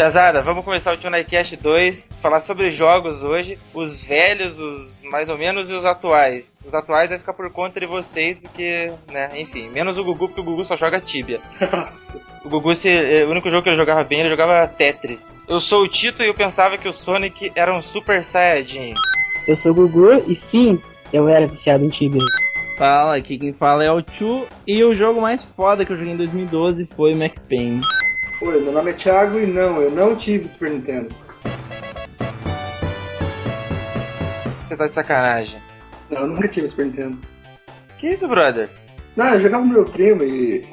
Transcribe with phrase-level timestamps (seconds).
[0.00, 5.36] Pesada, vamos começar o Tunecast 2, falar sobre jogos hoje, os velhos, os mais ou
[5.36, 6.42] menos e os atuais.
[6.64, 10.40] Os atuais vai ficar por conta de vocês, porque, né, enfim, menos o Gugu, porque
[10.40, 11.38] o Gugu só joga Tibia.
[12.42, 15.20] o Gugu, se, é, o único jogo que ele jogava bem, ele jogava Tetris.
[15.46, 18.94] Eu sou o Tito e eu pensava que o Sonic era um Super Saiyajin.
[19.46, 20.80] Eu sou o Gugu e sim,
[21.12, 22.24] eu era viciado em Tibia.
[22.78, 26.14] Fala, aqui quem fala é o Chu e o jogo mais foda que eu joguei
[26.14, 27.80] em 2012 foi Max Payne.
[28.42, 31.14] Oi, meu nome é Thiago e não, eu não tive Super Nintendo.
[34.66, 35.60] Você tá de sacanagem.
[36.08, 37.18] Não, eu nunca tive Super Nintendo.
[37.98, 38.70] Que isso, brother?
[39.14, 40.66] Não, eu jogava com meu primo e.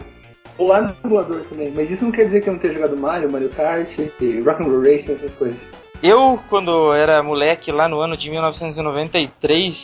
[0.58, 2.96] Ou lá no emulador também, mas isso não quer dizer que eu não tenha jogado
[2.96, 5.60] Mario, Mario Kart, e Rock'n'Roll Racing, essas coisas.
[6.02, 9.76] Eu, quando era moleque, lá no ano de 1993,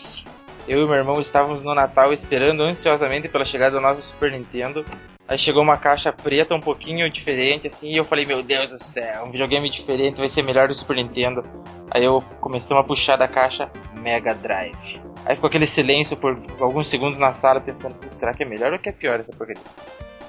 [0.69, 4.85] eu e meu irmão estávamos no Natal esperando ansiosamente pela chegada do nosso Super Nintendo.
[5.27, 8.77] Aí chegou uma caixa preta um pouquinho diferente, assim, e eu falei, meu Deus do
[8.77, 11.43] céu, um videogame diferente vai ser melhor do Super Nintendo.
[11.89, 15.01] Aí eu comecei a puxar da caixa Mega Drive.
[15.25, 18.79] Aí ficou aquele silêncio por alguns segundos na sala, pensando, será que é melhor ou
[18.79, 19.61] que é pior essa porcaria?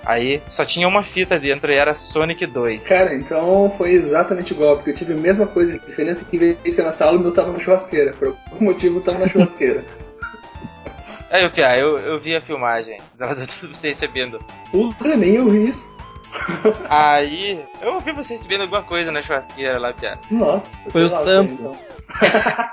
[0.06, 2.82] Aí só tinha uma fita dentro e era Sonic 2.
[2.84, 6.36] Cara, então foi exatamente igual, porque eu tive a mesma coisa, a diferença é que
[6.36, 8.12] em vez de ser na sala, o meu tava na churrasqueira.
[8.12, 9.82] Por algum motivo tava na churrasqueira.
[11.30, 14.38] Aí o Pia, eu, eu vi a filmagem você recebendo.
[14.70, 15.94] Puta, nem eu vi isso.
[16.88, 20.18] Aí, eu ouvi você recebendo alguma coisa na churrasqueira lá, Pia.
[20.30, 21.52] Nossa, Foi o sampo.
[21.52, 21.76] então.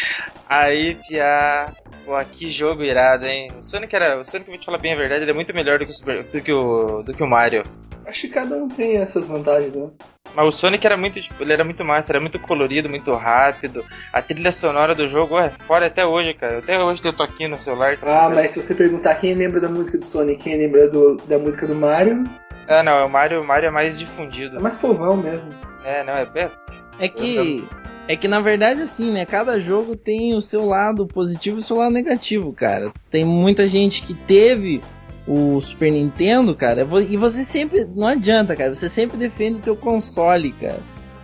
[0.48, 1.68] Aí, Pia,
[2.06, 3.48] pô, que jogo irado, hein?
[3.58, 4.18] O Sonic era.
[4.18, 5.94] O Sonic, vou te falar bem a verdade, ele é muito melhor do que o,
[5.94, 7.62] Super- do que o, do que o Mario.
[8.06, 9.90] Acho que cada um tem essas vantagens, né?
[10.34, 13.84] Mas o Sonic era muito, tipo, ele era muito massa, era muito colorido, muito rápido.
[14.12, 16.58] A trilha sonora do jogo é fora até hoje, cara.
[16.58, 17.96] Até hoje eu tô aqui no celular.
[18.02, 21.38] Ah, mas se você perguntar quem lembra da música do Sonic, quem lembra do, da
[21.38, 22.22] música do Mario,
[22.68, 24.58] Ah, não, o Mario, o Mario é mais difundido.
[24.58, 25.48] é mais povão mesmo.
[25.84, 26.50] É, não, é, é
[27.06, 27.64] É que.
[28.08, 29.26] É que na verdade, assim, né?
[29.26, 32.92] Cada jogo tem o seu lado positivo e o seu lado negativo, cara.
[33.10, 34.80] Tem muita gente que teve
[35.26, 37.84] o Super Nintendo, cara, e você sempre.
[37.84, 38.74] Não adianta, cara.
[38.74, 40.78] Você sempre defende o teu console, cara.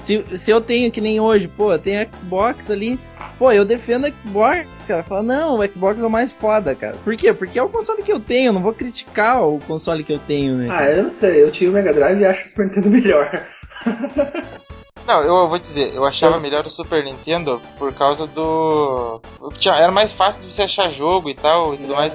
[0.04, 2.98] Se, se eu tenho que nem hoje, pô, eu tenho Xbox ali,
[3.38, 5.04] pô, eu defendo Xbox, cara.
[5.04, 6.97] Fala, não, o Xbox é o mais foda, cara.
[7.04, 7.32] Por quê?
[7.32, 10.56] Porque é o console que eu tenho, não vou criticar o console que eu tenho,
[10.56, 10.66] né?
[10.69, 13.47] Ah, eu não sei, eu tinha o Mega Drive e acho o Super Nintendo melhor.
[15.07, 19.21] Não, eu vou dizer, eu achava melhor o Super Nintendo por causa do.
[19.67, 22.13] Era mais fácil de você achar jogo e tal e tudo mais.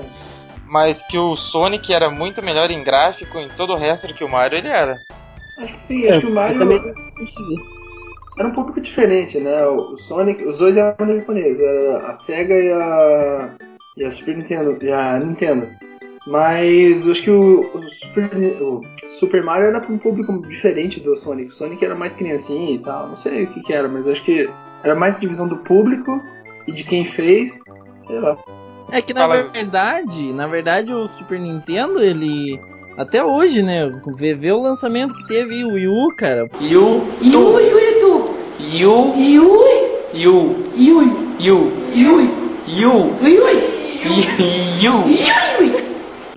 [0.66, 4.24] Mas que o Sonic era muito melhor em gráfico, em todo o resto do que
[4.24, 4.98] o Mario ele era.
[5.59, 6.81] Acho que sim, acho que o eu Mario também
[8.38, 9.66] era um pouco diferente, né?
[9.66, 13.56] O Sonic, os dois eram japoneses, era a Sega e a,
[13.98, 15.68] e a Super Nintendo, e a Nintendo.
[16.27, 18.29] Mas eu acho que o, o Super,
[18.61, 18.81] o
[19.19, 21.51] Super Mario era para um público diferente do Sonic.
[21.51, 24.24] O Sonic era mais criancinha e tal, não sei o que que era, mas acho
[24.25, 24.50] que
[24.83, 26.21] era mais divisão do público
[26.68, 27.50] e de quem fez,
[28.07, 28.38] sei lá.
[28.91, 29.44] É que na Fala.
[29.44, 32.59] verdade, na verdade o Super Nintendo, ele
[32.97, 36.50] até hoje, né, vê, vê o lançamento que teve o Wii U, cara.
[36.59, 39.18] You, tu, you,
[40.13, 41.57] you, you, you,
[42.68, 43.18] you,
[44.81, 45.76] you,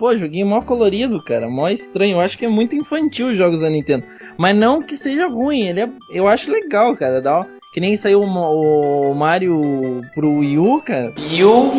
[0.01, 2.15] Pô, joguinho mó colorido, cara, mó estranho.
[2.15, 4.03] Eu acho que é muito infantil os jogos da Nintendo.
[4.35, 7.21] Mas não que seja ruim, ele é, eu acho legal, cara.
[7.21, 9.61] Dá, que nem saiu o, o Mario
[10.15, 11.13] pro Wii U, cara.
[11.29, 11.71] you,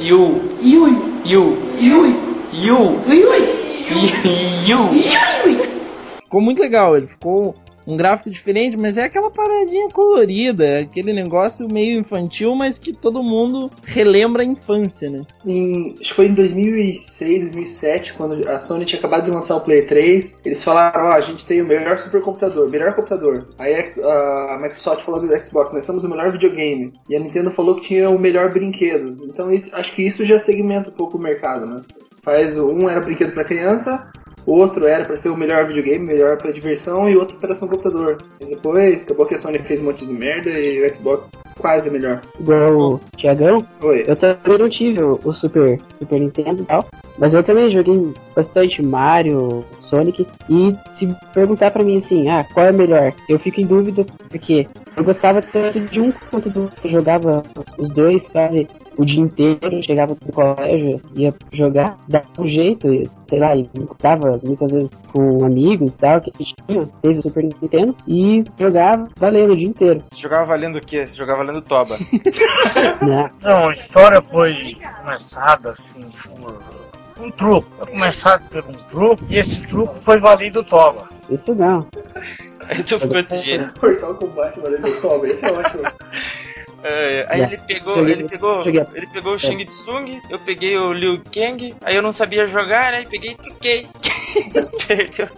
[0.00, 0.88] you, you,
[1.26, 2.16] you, you,
[2.54, 3.02] you,
[6.22, 7.54] Ficou muito legal, ele ficou
[7.88, 13.22] um gráfico diferente, mas é aquela paradinha colorida, aquele negócio meio infantil, mas que todo
[13.22, 15.22] mundo relembra a infância, né?
[15.46, 19.60] Em, acho que foi em 2006, 2007, quando a Sony tinha acabado de lançar o
[19.62, 23.46] Play 3, eles falaram, ó, a gente tem o melhor supercomputador, melhor computador.
[23.58, 26.92] Aí a, a Microsoft falou do Xbox, nós temos o melhor videogame.
[27.08, 29.16] E a Nintendo falou que tinha o melhor brinquedo.
[29.24, 31.80] Então isso- acho que isso já segmenta um pouco o mercado, né?
[32.22, 34.10] Faz, um era brinquedo para criança,
[34.52, 37.68] outro era para ser o melhor videogame, melhor para diversão, e outro para ser um
[37.68, 38.18] computador.
[38.40, 41.90] E depois acabou que a Sony fez um monte de merda e o Xbox quase
[41.90, 42.20] melhor.
[42.38, 44.04] igual o Thiagão, Oi.
[44.06, 46.86] eu também não tive o, Super, Super Nintendo e tal,
[47.18, 52.66] mas eu também joguei bastante Mario, Sonic, e se perguntar pra mim assim, ah, qual
[52.66, 53.12] é melhor?
[53.28, 54.66] Eu fico em dúvida, porque
[54.96, 57.42] eu gostava tanto de um quanto do outro, eu jogava
[57.76, 58.68] os dois, sabe?
[58.98, 62.88] O dia inteiro, chegava do colégio, ia jogar, dava um jeito,
[63.28, 63.64] sei lá, e
[63.98, 69.08] tava muitas vezes com amigos e tal, que tinha, teve o Super Nintendo, e jogava
[69.16, 71.06] valendo o dia inteiro, Você jogava valendo o quê?
[71.06, 71.96] Você jogava valendo Toba.
[73.06, 73.28] né?
[73.42, 76.00] Não, a história foi começada assim
[76.34, 76.58] por
[77.24, 77.68] um truco.
[77.76, 81.08] Foi começado por um truco e esse truco foi valido toba.
[81.30, 81.86] Isso não.
[82.68, 83.72] Aí tu ficou desse jeito.
[83.80, 85.82] Mortal Kombat valendo cobra, esse é ótimo.
[86.82, 88.84] É, aí ele pegou, Cheguei- ele pegou, cheguei.
[88.94, 92.92] ele pegou o Shang Tsung, eu peguei o Liu Kang, aí eu não sabia jogar,
[92.92, 93.02] né?
[93.10, 93.88] Peguei e truquei.
[94.86, 95.28] Perdeu.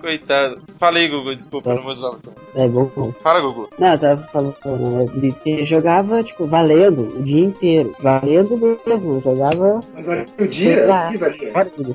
[0.00, 0.62] Coitado.
[0.78, 2.30] Fala aí, Gugu, desculpa, eu não vou usar você.
[2.54, 3.12] É bom.
[3.22, 3.68] Fala, Gugu.
[3.78, 7.92] Não, eu tava falando né, de que jogava, tipo, valendo o dia inteiro.
[8.00, 11.08] Valendo mesmo, eu jogava Mas olha, o dia, Ah.
[11.08, 11.52] o que valia?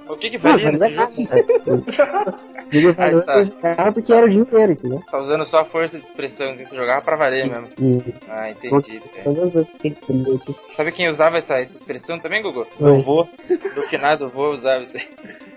[0.10, 1.44] O que que Não, valia não é nesse nada.
[2.72, 3.36] Digo valendo, tá.
[3.40, 5.00] eu jogava porque era o dia inteiro, entendeu?
[5.10, 7.68] Tá usando só a força de expressão, que você jogava pra valer mesmo.
[7.80, 9.02] E Ah, entendi.
[9.16, 10.76] é.
[10.76, 12.66] Sabe quem usava essa, expressão também, Gugu?
[12.80, 13.28] Meu avô.
[13.76, 15.08] Do que nada, usava isso aí.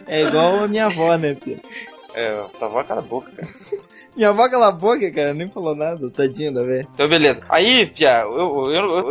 [0.09, 1.61] É igual a minha avó, né, filho?
[2.17, 3.49] É, tua avó cala a boca, cara.
[4.17, 6.87] Minha avó cala a boca, cara, nem falou nada, tadinho da velha.
[6.95, 7.41] Então beleza.
[7.51, 9.11] Aí, Pia, eu, eu,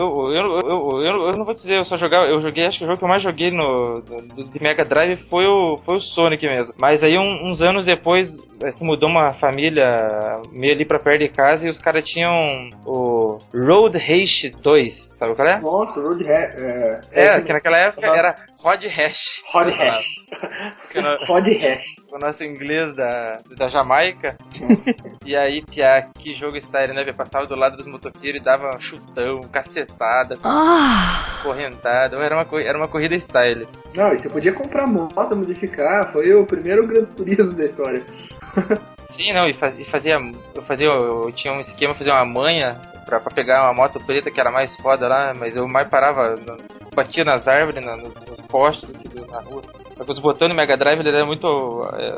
[0.67, 2.97] eu, eu, não vou te dizer, eu só jogava, eu joguei, acho que o jogo
[2.97, 6.73] que eu mais joguei no de Mega Drive foi o, foi o Sonic mesmo.
[6.79, 8.27] Mas aí uns anos depois
[8.63, 12.33] eh, se mudou uma família meio ali pra perto de casa e os caras tinham
[12.87, 15.05] o Road Race 2.
[15.19, 15.59] Sabe qual é?
[15.59, 16.53] Nossa, Road Rash.
[16.57, 19.43] Eh, é, é, que naquela época era Rod Rash.
[19.53, 20.05] Rod Rash.
[21.27, 21.85] Rod Rash
[22.15, 24.37] o nosso inglês da, da Jamaica.
[25.25, 27.03] e aí, Pia, que jogo style, né?
[27.03, 27.15] velho?
[27.15, 30.35] Passava do lado dos motoqueiros e dava um chutão, cacetada,
[31.43, 32.15] correntada.
[32.23, 33.67] Era uma, era uma corrida style.
[33.93, 36.11] Não, e você podia comprar moto, modificar.
[36.11, 38.03] Foi o primeiro Gran Turismo da história.
[39.15, 40.19] Sim, não, e, faz- e fazia.
[40.53, 40.87] Eu fazia.
[40.87, 42.75] Eu tinha um esquema, fazia uma manha
[43.05, 46.35] pra, pra pegar uma moto preta que era mais foda lá, mas eu mais parava,
[46.95, 48.89] batia nas árvores, na- nos, nos postes
[49.29, 49.61] na rua.
[49.97, 51.47] Só que os botões do Mega Drive ele era muito.
[51.97, 52.17] É,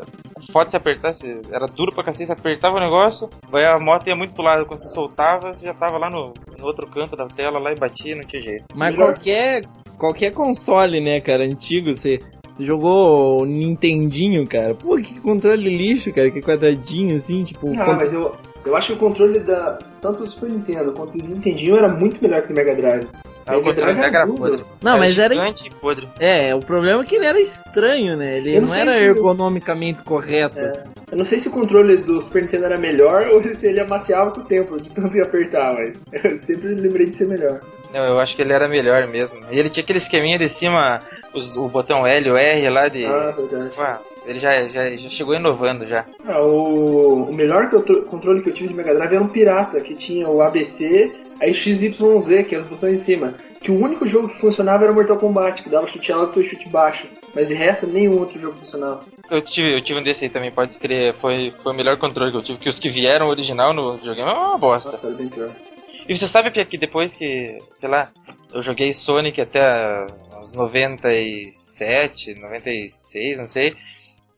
[0.52, 4.16] foda se apertasse, era duro pra cacete, você apertava o negócio, vai a moto ia
[4.16, 7.26] muito pro lado, quando você soltava, você já tava lá no, no outro canto da
[7.26, 8.64] tela lá e batia, não tinha jeito.
[8.74, 9.12] Mas Melhor.
[9.14, 9.62] qualquer,
[9.98, 12.18] qualquer console, né, cara, antigo, você
[12.58, 14.74] jogou o Nintendinho, cara.
[14.74, 17.70] Pô, que controle lixo, cara, que quadradinho, assim, tipo...
[17.78, 18.34] Ah, con- mas eu,
[18.66, 22.20] eu acho que o controle da tanto do Super Nintendo quanto do Nintendinho era muito
[22.22, 23.06] melhor que o Mega Drive.
[23.48, 24.64] Aí o controle Drive Mega era podre.
[24.82, 26.08] Não, mas era- gigante e podre.
[26.20, 28.38] É, o problema é que ele era estranho, né?
[28.38, 30.58] Ele Eu não, não era ergonomicamente correto.
[31.10, 34.30] Eu não sei se o controle do Super Nintendo era melhor ou se ele amaciava
[34.30, 35.92] com o tempo, de tanto que apertar, mas
[36.24, 37.60] eu sempre lembrei de ser melhor.
[37.92, 39.38] Não, eu acho que ele era melhor mesmo.
[39.50, 40.98] E ele tinha aquele esqueminha de cima,
[41.32, 43.06] os- o botão L, o R lá de.
[43.06, 43.70] Ah, verdade.
[43.78, 46.04] Ué, ele já, já, já chegou inovando já.
[46.26, 49.80] Ah, o, o melhor contro- controle que eu tive de Mega Drive era um pirata,
[49.80, 53.32] que tinha o ABC, aí XYZ, que eram os botões em cima.
[53.60, 56.68] Que o único jogo que funcionava era Mortal Kombat, que dava chute alto e chute
[56.68, 57.06] baixo.
[57.34, 59.00] Mas de resto, nenhum outro jogo funcionava.
[59.30, 61.14] Eu tive, eu tive um desse aí também, pode escrever.
[61.14, 64.30] Foi, foi o melhor controle que eu tive, que os que vieram original no videogame
[64.30, 64.92] é uma bosta.
[64.92, 65.50] Nossa, bem pior.
[66.08, 68.08] E você sabe, que depois que, sei lá,
[68.54, 70.06] eu joguei Sonic até
[70.40, 73.76] uns 97, 96, não sei.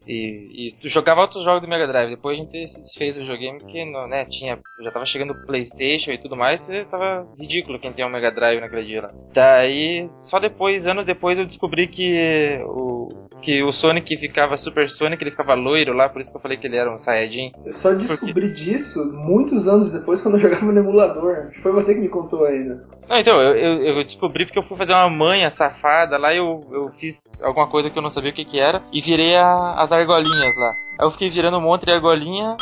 [0.07, 2.11] E, e jogava outros jogos do Mega Drive.
[2.11, 5.47] Depois a gente se desfez do videogame porque não, né, tinha, já tava chegando o
[5.47, 9.11] Playstation e tudo mais, e tava ridículo quem tem um Mega Drive naquele dia lá.
[9.33, 15.23] Daí, só depois, anos depois, eu descobri que o, que o Sonic ficava Super Sonic,
[15.23, 17.53] ele ficava loiro lá, por isso que eu falei que ele era um Saiyajin.
[17.65, 21.51] Eu só descobri disso muitos anos depois, quando eu jogava no emulador.
[21.63, 22.85] Foi você que me contou ainda.
[23.09, 26.65] Não, então, eu, eu, eu descobri porque eu fui fazer uma manha safada lá eu,
[26.71, 29.75] eu fiz alguma coisa que eu não sabia o que que era e virei a-
[29.91, 30.71] as argolinhas lá.
[30.99, 32.57] Aí eu fiquei virando um monte de argolinha.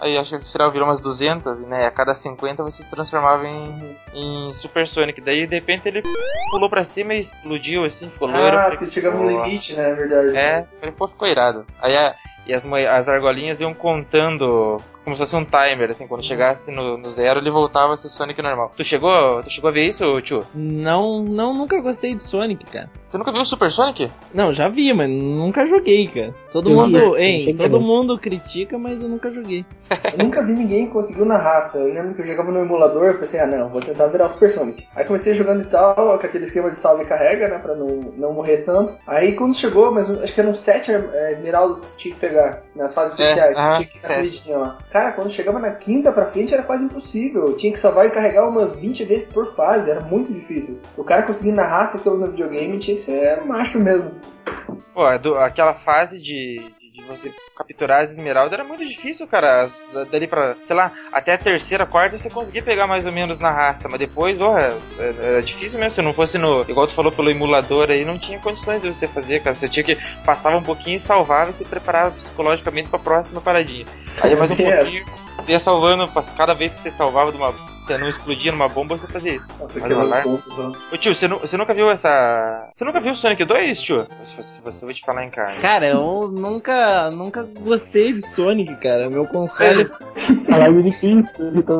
[0.00, 1.86] Aí acho que será virou umas 200, né?
[1.86, 5.20] A cada 50 você se transformava em, em Super Sonic.
[5.20, 6.02] Daí de repente ele
[6.52, 8.56] pulou pra cima e explodiu assim, ficou loiro.
[8.56, 9.90] Ah, porque chegava no limite, né?
[9.90, 10.36] É verdade.
[10.36, 11.66] É, falei, pô, ficou irado.
[11.82, 12.14] Aí a-
[12.46, 16.98] e as, as argolinhas iam contando como se fosse um timer, assim, quando chegasse no,
[16.98, 18.72] no zero ele voltava a ser Sonic normal.
[18.76, 20.44] Tu chegou, tu chegou a ver isso, tio?
[20.54, 22.90] Não, não, nunca gostei de Sonic, cara.
[23.08, 24.10] Você nunca viu o Super Sonic?
[24.34, 26.34] Não, já vi, mas nunca joguei, cara.
[26.52, 29.64] Todo Eu mundo, vi, hein, todo mundo critica, mas eu nunca joguei.
[30.12, 31.78] Eu nunca vi ninguém que conseguiu na raça.
[31.78, 34.30] Eu lembro que eu jogava no emulador, eu pensei, ah não, vou tentar virar o
[34.30, 34.86] Super Sonic.
[34.94, 37.86] Aí comecei jogando e tal, com aquele esquema de salve e carrega, né, pra não,
[38.16, 38.94] não morrer tanto.
[39.06, 42.92] Aí quando chegou, mas acho que eram sete é, esmeraldas que tinha que pegar nas
[42.92, 44.58] fases É, especiais, aham, tinha que ir na é.
[44.58, 44.78] lá.
[44.98, 47.56] Cara, quando chegava na quinta pra frente era quase impossível.
[47.56, 50.80] Tinha que salvar e carregar umas 20 vezes por fase, era muito difícil.
[50.96, 54.10] O cara conseguir na raça aquilo no videogame tinha que ser macho mesmo.
[54.92, 56.56] Pô, aquela fase de,
[56.98, 59.62] de- você capturar as esmeraldas era muito difícil, cara.
[59.62, 63.38] As- Dali pra, sei lá, até a terceira, quarta você conseguia pegar mais ou menos
[63.38, 65.94] na raça, mas depois, ó, é, é- era difícil mesmo.
[65.94, 69.06] Se não fosse no, igual tu falou pelo emulador aí, não tinha condições de você
[69.08, 69.56] fazer, cara.
[69.56, 73.86] Você tinha que passava um pouquinho e salvava e se preparava psicologicamente pra próxima paradinha.
[74.20, 74.76] Aí mais um É.
[74.76, 75.06] pouquinho,
[75.46, 77.52] ia salvando, cada vez que você salvava de uma
[77.88, 79.48] você não explodia numa bomba, você fazia isso.
[79.58, 80.94] Nossa, Mas que o alarme- pontos, ó.
[80.94, 82.70] Ô tio, você, nu- você nunca viu essa.
[82.74, 84.02] Você nunca viu o Sonic 2, tio?
[84.24, 85.60] Se você, se você eu vou te falar em casa.
[85.60, 89.08] Cara, eu nunca, nunca gostei de Sonic, cara.
[89.10, 89.90] Meu console.
[90.52, 91.28] Alarme de 15.
[91.56, 91.78] Então,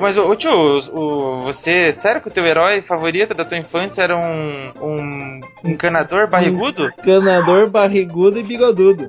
[0.00, 1.92] Mas, ô, tio, o, o- você.
[2.00, 4.50] Sério que o teu herói favorito da tua infância era um.
[4.82, 6.88] um encanador barrigudo?
[7.04, 9.08] Canador barrigudo e bigodudo.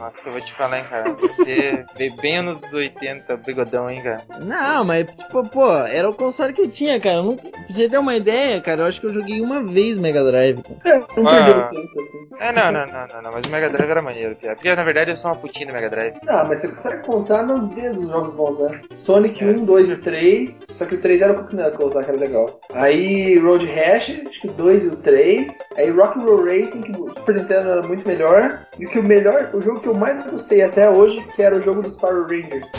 [0.00, 1.12] Nossa, eu vou te falar, hein, cara.
[1.12, 4.22] Você veio bem anos 80, bigodão, hein, cara.
[4.44, 7.16] Não, mas, tipo, pô, era o console que eu tinha, cara.
[7.16, 10.00] Eu Não, pra você ter uma ideia, cara, eu acho que eu joguei uma vez
[10.00, 10.62] Mega Drive.
[10.82, 11.00] cara.
[11.16, 11.36] Não Ah.
[11.36, 12.28] perdeu tempo, assim.
[12.40, 14.54] É, não, não, não, não, não, mas o Mega Drive era maneiro, Pia.
[14.54, 16.14] Porque na verdade eu sou uma putinha do Mega Drive.
[16.26, 18.80] Ah, mas você consegue contar nos dedos os jogos bons, né?
[19.04, 22.10] Sonic 1, 2 e 3, só que o 3 era o Cook Knuckles lá, que
[22.10, 22.46] era legal.
[22.72, 25.46] Aí Road Rash, acho que o 2 e o 3.
[25.76, 28.60] Aí Rock'n'Roll Racing, que o Super Nintendo era muito melhor.
[28.78, 31.56] E o que o melhor, o jogo que eu mais gostei até hoje, que era
[31.56, 32.70] o jogo dos Power Rangers.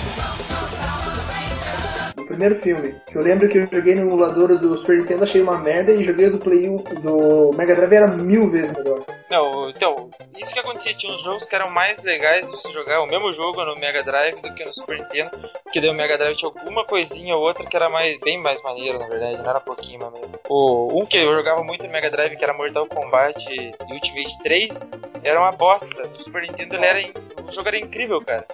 [2.18, 5.41] O primeiro filme, que eu lembro que eu joguei no emulador do Super Nintendo, achei
[5.41, 9.00] uma merda, e joguei do Play 1 do Mega Drive era mil vezes melhor.
[9.31, 13.00] Não, então, isso que acontecia, tinha uns jogos que eram mais legais de se jogar
[13.00, 15.31] o mesmo jogo no Mega Drive do que no Super Nintendo,
[15.63, 18.61] porque daí o Mega Drive tinha alguma coisinha ou outra que era mais, bem mais
[18.61, 20.38] maneiro, na verdade, não era pouquinho mas mesmo.
[20.50, 24.43] O, um que eu jogava muito no Mega Drive, que era Mortal Kombat e Ultimate
[24.43, 24.89] 3,
[25.23, 25.88] era uma bosta.
[25.88, 27.00] No Super Nintendo ele era,
[27.47, 28.45] o jogo era incrível, cara.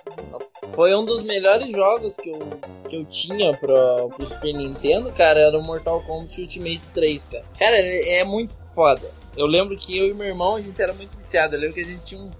[0.75, 2.39] Foi um dos melhores jogos que eu,
[2.87, 7.45] que eu tinha pro, pro Super Nintendo, cara, era o Mortal Kombat Ultimate 3, cara.
[7.57, 9.26] Cara, é, é muito foda.
[9.37, 11.55] Eu lembro que eu e meu irmão, a gente era muito viciado.
[11.55, 12.31] Eu lembro que a gente tinha um,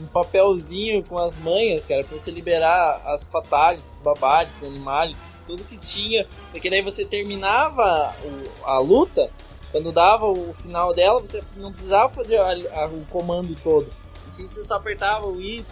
[0.00, 5.76] um papelzinho com as manhas, cara, pra você liberar as fatales, babados, animais, tudo que
[5.76, 6.24] tinha.
[6.52, 9.28] Porque daí você terminava o- a luta,
[9.72, 13.88] quando dava o final dela, você não precisava fazer a- a- o comando todo.
[14.28, 15.64] Assim, você só apertava o Y,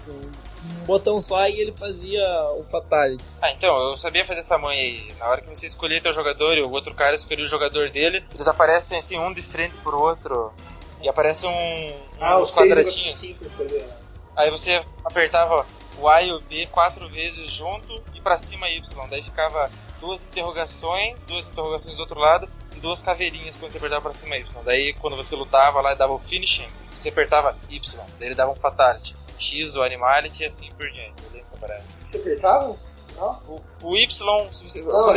[0.83, 3.23] um botão só e ele fazia o fatality.
[3.43, 5.09] Ah, então, eu sabia fazer essa manha aí.
[5.19, 8.23] Na hora que você escolhia teu jogador e o outro cara escolhia o jogador dele,
[8.35, 10.53] eles aparecem assim, um de frente pro outro.
[11.01, 13.23] E aparece um, Ah, uns os quadradinhos.
[13.23, 13.97] escolher, né?
[14.37, 15.65] Aí você apertava
[15.99, 18.83] o A e o B quatro vezes junto e pra cima Y.
[19.09, 24.11] Daí ficava duas interrogações, duas interrogações do outro lado e duas caveirinhas quando você apertava
[24.11, 24.47] pra cima Y.
[24.65, 27.81] Daí quando você lutava lá e dava o finishing, você apertava Y.
[28.19, 29.15] Daí ele dava um fatality.
[29.39, 31.23] X, o animality e assim por diante.
[31.23, 31.85] Eu lembro dessa parada.
[32.11, 32.77] Você apertava?
[33.17, 33.31] Não?
[33.49, 34.09] O, o Y,
[34.53, 35.13] se você, Não,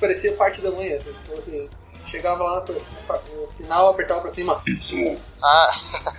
[0.00, 0.96] parecia parte da manhã.
[0.96, 1.70] assim, tipo assim,
[2.06, 4.62] chegava lá no, no final, apertava pra cima.
[5.42, 5.70] Ah,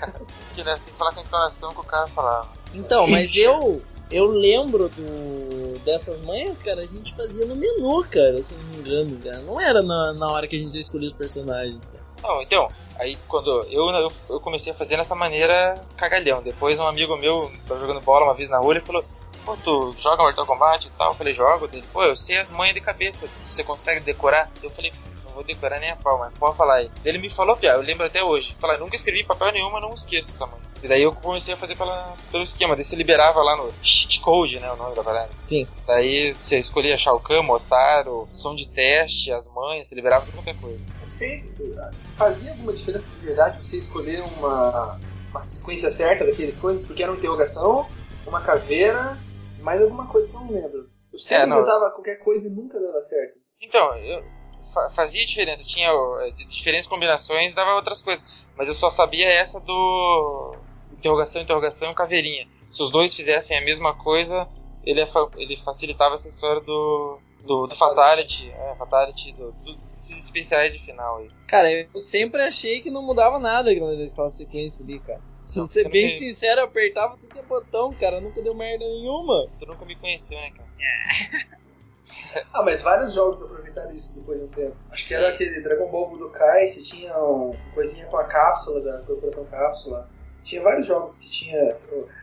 [0.56, 2.50] que né, tem que falar com a entonação que o cara falava.
[2.74, 8.38] Então, mas eu eu lembro do dessas manhas, cara, a gente fazia no menu, cara,
[8.44, 9.40] se eu não me engano, cara.
[9.40, 11.80] Não era na, na hora que a gente escolhia os personagens.
[12.22, 16.42] Não, então, aí quando eu, eu, eu comecei a fazer dessa maneira cagalhão.
[16.42, 19.04] Depois um amigo meu tava jogando bola uma vez na rua e falou,
[19.46, 21.12] pô, tu joga Mortal Kombat e tal?
[21.12, 21.68] Eu falei, jogo.
[21.68, 24.50] Dele, pô, eu sei as manhas de cabeça, você consegue decorar?
[24.62, 24.92] Eu falei,
[25.26, 26.92] não vou decorar nem a pau, mas pode falar aí.
[27.06, 28.56] Ele me falou, Pia, eu lembro até hoje.
[28.60, 30.70] Falar, nunca escrevi papel nenhum, mas não esqueço essa manha.
[30.82, 34.22] E daí eu comecei a fazer pela, pelo esquema, daí você liberava lá no cheat
[34.22, 35.30] code, né, o nome da parada.
[35.48, 35.68] Sim.
[35.86, 40.80] Daí você escolhia Shao Kahn, Motaro, som de teste, as manhas, você liberava qualquer coisa.
[41.20, 41.76] Você
[42.18, 44.98] fazia alguma diferença de verdade você escolher uma,
[45.32, 46.86] uma sequência certa daquelas coisas?
[46.88, 47.86] Porque era uma interrogação,
[48.26, 49.18] uma caveira,
[49.62, 50.88] mais alguma coisa que eu não lembro.
[51.12, 51.58] Eu sempre É, não.
[51.60, 53.38] tentava qualquer coisa e nunca dava certo.
[53.62, 54.24] Então, eu
[54.74, 55.92] fa- fazia diferença, tinha
[56.38, 58.24] de diferentes combinações, dava outras coisas,
[58.56, 60.56] mas eu só sabia essa do
[60.94, 62.46] interrogação, interrogação e caveirinha.
[62.70, 64.48] Se os dois fizessem a mesma coisa,
[64.86, 65.02] ele,
[65.36, 71.18] ele facilitava essa história do, do, do Fatality, é, Fatality, do, do, especiais de final
[71.18, 71.30] aí.
[71.48, 75.22] Cara, eu sempre achei que não mudava nada naquela sequência ali, cara.
[75.42, 78.22] Se Não, ser bem sincero, eu apertava tudo que é botão, cara.
[78.22, 79.48] Nunca deu merda nenhuma.
[79.60, 80.70] Tu nunca me conheceu, né, cara?
[82.54, 84.76] Ah, mas vários jogos aproveitaram isso depois de um tempo.
[84.92, 89.00] Acho que era aquele Dragon Ball Budokai, você tinha um, coisinha com a cápsula da
[89.00, 90.08] Corporação Cápsula.
[90.44, 91.60] Tinha vários jogos que tinha.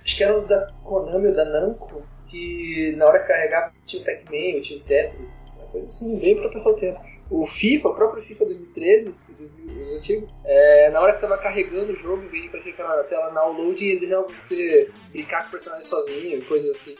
[0.05, 4.03] Acho que eram os da Konami ou da Namco, que na hora que carregava tinha
[4.03, 5.45] o Pac-Man tinha o Tetris.
[5.57, 7.01] Uma coisa assim, bem pra passar o tempo.
[7.29, 11.37] O FIFA, o próprio FIFA 2013, o 2000, o antigo, é, na hora que tava
[11.39, 15.51] carregando o jogo, em de aparecer aquela tela download, ele deixava você brincar com o
[15.51, 16.95] personagem sozinho, coisas assim.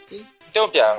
[0.51, 0.97] Então, Pia,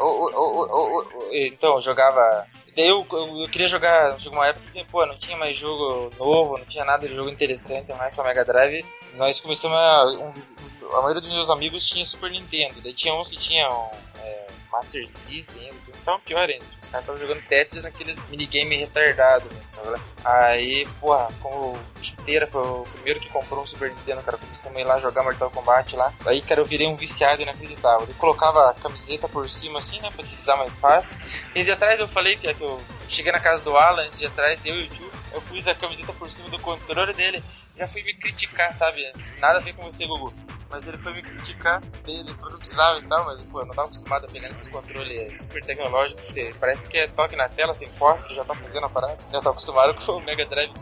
[1.31, 2.45] então, jogava.
[2.75, 6.57] Daí eu, eu, eu queria jogar, uma época que, pô, não tinha mais jogo novo,
[6.57, 8.85] não tinha nada de jogo interessante, mais pra Mega Drive.
[9.15, 10.05] Nós começamos a.
[10.19, 13.91] um- a maioria dos meus amigos tinha Super Nintendo, daí tinha uns que tinham
[14.23, 14.46] é,
[14.77, 16.65] Master System uns estavam pior ainda.
[16.81, 20.01] Os caras estavam jogando Tetris naqueles minigame retardado, né?
[20.23, 24.81] Aí, porra, como chuteira foi o primeiro que comprou um Super Nintendo, cara, começamos a
[24.81, 26.13] ir lá jogar Mortal Kombat lá.
[26.25, 28.07] Aí, cara, eu virei um viciado inacreditável.
[28.07, 31.15] Eu colocava a camiseta por cima assim, né, pra deslizar mais fácil.
[31.55, 34.59] Esse atrás eu falei que, é que eu cheguei na casa do Alan de atrás,
[34.63, 37.43] eu e o tio, eu pus a camiseta por cima do controle dele,
[37.77, 39.11] já fui me criticar, sabe?
[39.39, 40.33] Nada a ver com você, Gugu.
[40.69, 43.65] Mas ele foi me criticar, ele falou que eu precisava e tal, mas pô, eu
[43.65, 47.47] não tava acostumado a pegar nesses controles super tecnológicos, você parece que é toque na
[47.47, 49.17] tela, tem fósforo, já tá fazendo a parada.
[49.31, 50.73] Já tô acostumado com o Mega Drive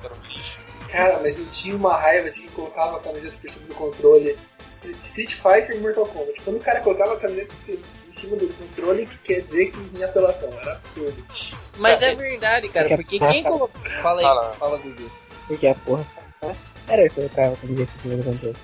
[0.00, 0.58] que era um lixo.
[0.88, 4.38] Cara, mas eu tinha uma raiva de quem colocava a camiseta por cima do controle.
[5.08, 6.40] Street Fighter e Mortal Kombat.
[6.42, 10.52] Quando o cara colocava a camiseta em cima do controle, quer dizer que vinha apelação.
[10.60, 11.26] Era absurdo.
[11.76, 13.70] Mas é verdade, cara, porque quem colocou.
[14.02, 14.54] Fala aí, Fala.
[14.54, 15.10] fala, Gugu.
[15.46, 16.06] Porque a porra.
[16.88, 18.56] Era eu que colocava a camiseta em cima do.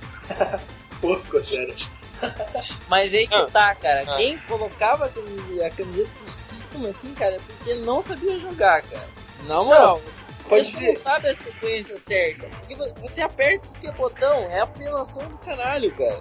[1.01, 1.75] Pô, cocheira.
[2.89, 3.47] Mas aí que Ah.
[3.53, 4.05] tá, cara.
[4.09, 4.17] Ah.
[4.17, 8.83] Quem colocava a camiseta, a camiseta por cima assim, cara, é porque não sabia jogar,
[8.83, 9.07] cara.
[9.47, 10.01] Não, não.
[10.49, 12.47] Pode você não sabe a sequência certa.
[12.49, 16.21] Porque vo- você aperta qualquer botão, é apelação do caralho, cara.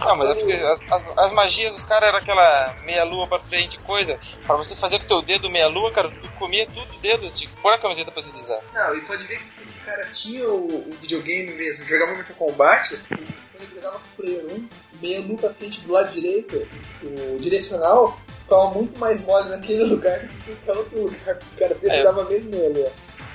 [0.00, 3.76] Não, mas é porque as, as- as magias dos caras eram aquela meia-lua pra frente,
[3.82, 4.18] coisa.
[4.46, 7.48] Pra você fazer com o teu dedo meia-lua, cara, tu comia tudo o dedo, tinha
[7.50, 8.60] que pôr a camiseta pra deslizar.
[8.72, 9.53] Não, e pode ver que
[9.84, 13.20] o cara tinha o, o videogame mesmo, jogava Mortal Kombat, quando
[13.60, 14.68] ele jogava com o Player 1,
[15.02, 16.66] meia lua pra frente do lado direito,
[17.02, 21.38] o direcional ficava muito mais mole naquele lugar do que em qualquer outro lugar.
[21.52, 22.12] O cara dele É.
[22.40, 22.92] mesmo lua.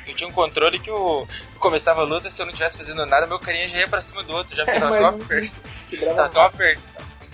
[0.07, 1.27] Eu tinha um controle que eu
[1.59, 4.23] começava a luta, se eu não tivesse fazendo nada, meu carinha já ia pra cima
[4.23, 5.51] do outro, já porque É, tão aper-
[6.15, 6.79] tava tão aper-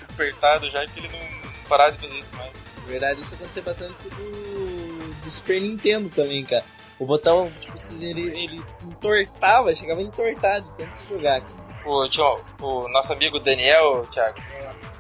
[0.10, 2.51] apertado já que ele não parava de fazer isso mais.
[2.78, 6.63] Na verdade, isso aconteceu bastante do, do Super Nintendo também, cara.
[6.99, 8.62] O botão, tipo, se ele, ele
[9.06, 11.41] entortava, chegava a entortar de tanto jogar.
[11.86, 12.26] O, tinha
[12.62, 14.39] o, nosso amigo Daniel, Thiago.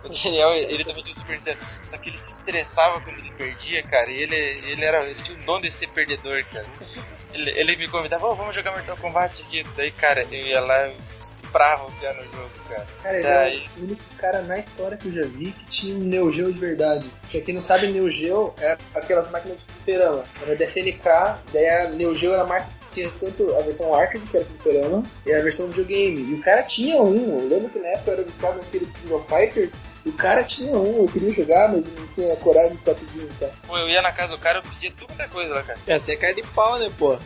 [0.03, 1.59] O Daniel, ele também tinha o Super Nintendo.
[1.89, 4.09] Só que ele se estressava quando ele perdia, cara.
[4.11, 6.65] E ele, ele, era, ele tinha o dom de ser perdedor, cara.
[7.33, 9.63] Ele, ele me convidava, "Ô, vamos jogar Mortal Kombat aqui.
[9.75, 12.87] Daí, cara, eu ia lá e estuprava o pior no jogo, cara.
[13.01, 15.95] Cara, ele Daí- é o único cara na história que eu já vi que tinha
[15.95, 17.09] um Neo Geo de verdade.
[17.31, 20.23] Pra quem não sabe, Neo Geo é aquelas máquinas de fliperama.
[20.43, 24.25] Era da SNK, daí a Neo Geo era a marca tinha tanto a versão arcade,
[24.25, 26.31] que era fliperama, e a versão videogame.
[26.31, 29.27] E o cara tinha um, eu lembro que na época era viciado naquele King of
[29.27, 29.71] Fighters,
[30.05, 33.49] o cara tinha um, eu queria jogar, mas não tinha coragem de ficar pedindo, tá?
[33.67, 35.79] Pô, eu ia na casa do cara, eu pedia tudo quanto é coisa lá, cara.
[35.87, 37.17] É, você é cara de pau, né, pô?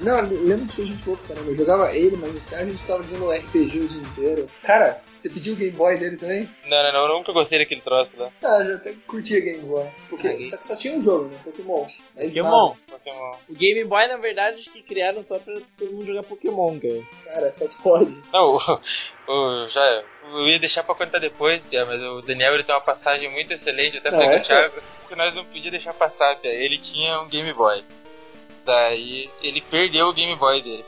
[0.00, 1.50] Não, eu lembro que a gente louco, caramba.
[1.50, 4.46] Eu jogava ele, mas os caras a gente tava jogando RPG o dia inteiro.
[4.62, 6.48] Cara, você pediu o Game Boy dele também?
[6.66, 8.30] Não, não, não, eu nunca gostei daquele troço lá.
[8.42, 9.86] Ah, eu já até curtia Game Boy.
[10.08, 11.38] Porque Ah, só, que só tinha um jogo, né?
[11.44, 11.86] Pokémon.
[12.16, 12.74] Mas Pokémon.
[12.90, 13.32] Pokémon.
[13.48, 17.02] O Game Boy, na verdade, acho que criaram só pra todo mundo jogar Pokémon, cara.
[17.24, 18.16] Cara, só que pode.
[18.32, 18.58] Não,
[19.30, 22.80] o- já, eu ia deixar pra contar depois, Pia, mas o Daniel ele tem uma
[22.80, 26.36] passagem muito excelente, até falei com é, o Thiago que nós não podíamos deixar passar,
[26.36, 26.52] Pia.
[26.52, 27.82] Ele tinha um Game Boy.
[28.64, 30.84] Daí ele perdeu o Game Boy dele.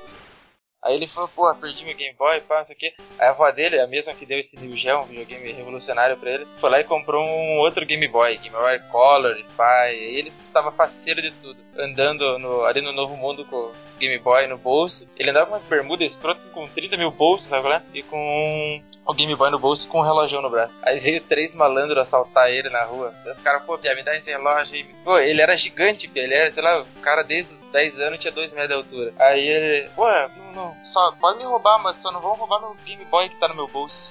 [0.82, 2.92] Aí ele falou, pô, perdi meu Game Boy, pá, não sei o quê.
[3.18, 6.30] Aí a avó dele, a mesma que deu esse New Geo, um videogame revolucionário pra
[6.32, 9.90] ele, foi lá e comprou um outro Game Boy, Game Boy Color, pá.
[9.92, 11.56] E ele tava faceiro de tudo.
[11.78, 15.08] Andando no- ali no Novo Mundo com o Game Boy no bolso.
[15.16, 17.80] Ele andava com umas bermudas escrotas com 30 mil bolsos, sabe lá?
[17.94, 20.74] E com o Game Boy no bolso com um relógio no braço.
[20.82, 23.14] Aí veio três malandros assaltar ele na rua.
[23.24, 24.84] Os caras, pô, Pia, me dá esse relógio aí.
[25.04, 26.24] Pô, ele era gigante, Pia.
[26.24, 29.14] Ele era, sei lá, o cara desde os 10 anos tinha 2 metros de altura.
[29.18, 32.76] Aí ele, pô, não, não, só pode me roubar, mas só não vão roubar meu
[32.84, 34.10] Game Boy que tá no meu bolso.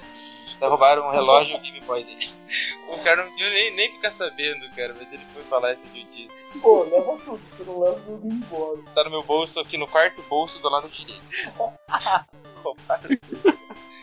[0.60, 2.30] Daí roubaram um relógio e o Game Boy dele.
[2.88, 6.28] O cara não tinha nem, nem ficar sabendo, cara, mas ele foi falar esse idiotice.
[6.60, 8.84] Pô, leva tudo, você não leva meu Game Boy.
[8.94, 11.22] Tá no meu bolso aqui, no quarto bolso do lado direito.
[12.62, 13.18] Roubaram.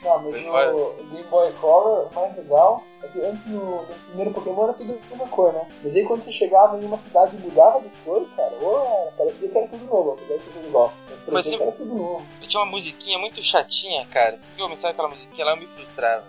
[0.02, 0.36] Não, mas
[0.74, 4.74] o Game Boy Color, o mais legal é que antes no, no primeiro Pokémon era
[4.74, 5.68] tudo a mesma cor, né?
[5.84, 9.50] Mas aí quando você chegava em uma cidade e mudava de cor, cara, ô, parecia
[9.50, 10.94] que era tudo novo, apesar de ser tudo igual.
[11.28, 12.26] Mas eu- era tudo novo.
[12.42, 14.40] Tinha uma musiquinha muito chatinha, cara.
[14.58, 16.24] Eu começava aquela musiquinha lá, eu me frustrava.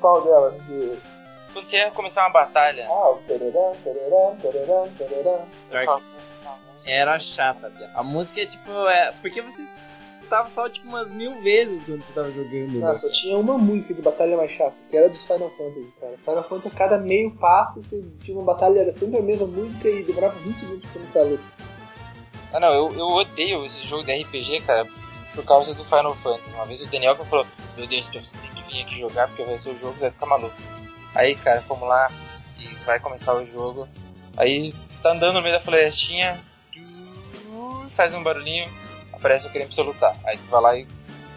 [0.00, 0.62] Qual delas?
[0.66, 0.98] De...
[1.52, 5.38] Quando você ia começar uma batalha, Ah, o tererã, tererã, tererã, tererã.
[6.86, 7.72] Era chata.
[7.94, 8.70] A música é tipo.
[8.88, 9.62] É, porque você
[10.24, 12.80] escutava só tipo umas mil vezes quando você tava jogando.
[12.80, 12.94] Né?
[12.94, 16.18] só tinha uma música de batalha mais chata, que era dos Final Fantasy, cara.
[16.18, 19.88] Final Fantasy, a cada meio passo, você tinha uma batalha, era sempre a mesma música
[19.88, 21.44] e demorava 20 segundos pra começar a luta.
[22.52, 24.86] Ah não, eu, eu odeio esse jogo de RPG, cara,
[25.34, 26.54] por causa do Final Fantasy.
[26.54, 29.44] Uma vez o Daniel que falou, meu Deus, você tem que vir aqui jogar porque
[29.44, 30.54] vai ser o jogo, vai ficar maluco.
[31.14, 32.10] Aí, cara, fomos lá
[32.58, 33.88] e vai começar o jogo.
[34.36, 36.40] Aí tá andando no meio da florestinha,
[37.94, 38.68] faz um barulhinho,
[39.24, 40.16] o creme pra você lutar.
[40.24, 40.86] Aí tu vai lá e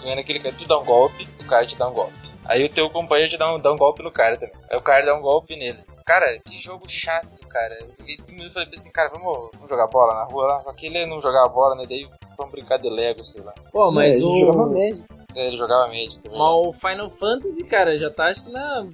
[0.02, 2.14] ganha naquele cara, tu dá um golpe, o cara te dá um golpe.
[2.46, 4.56] Aí o teu companheiro te dá um, dá um golpe no cara também.
[4.72, 5.80] Aí o cara dá um golpe nele.
[6.06, 7.78] Cara, que jogo chato, cara.
[7.82, 10.62] Eu joguei 5 minutos e falei assim, cara, vamos, vamos jogar bola na rua lá.
[10.64, 11.84] Só que ele não jogava bola, né?
[11.88, 13.54] Daí vamos brincar de Lego, sei lá.
[13.72, 14.74] Pô, mas É, gente jogava o.
[14.74, 15.04] Magic.
[15.36, 18.88] É, Ele jogava Magic, é Mas o Final Fantasy, cara, já tá acho que na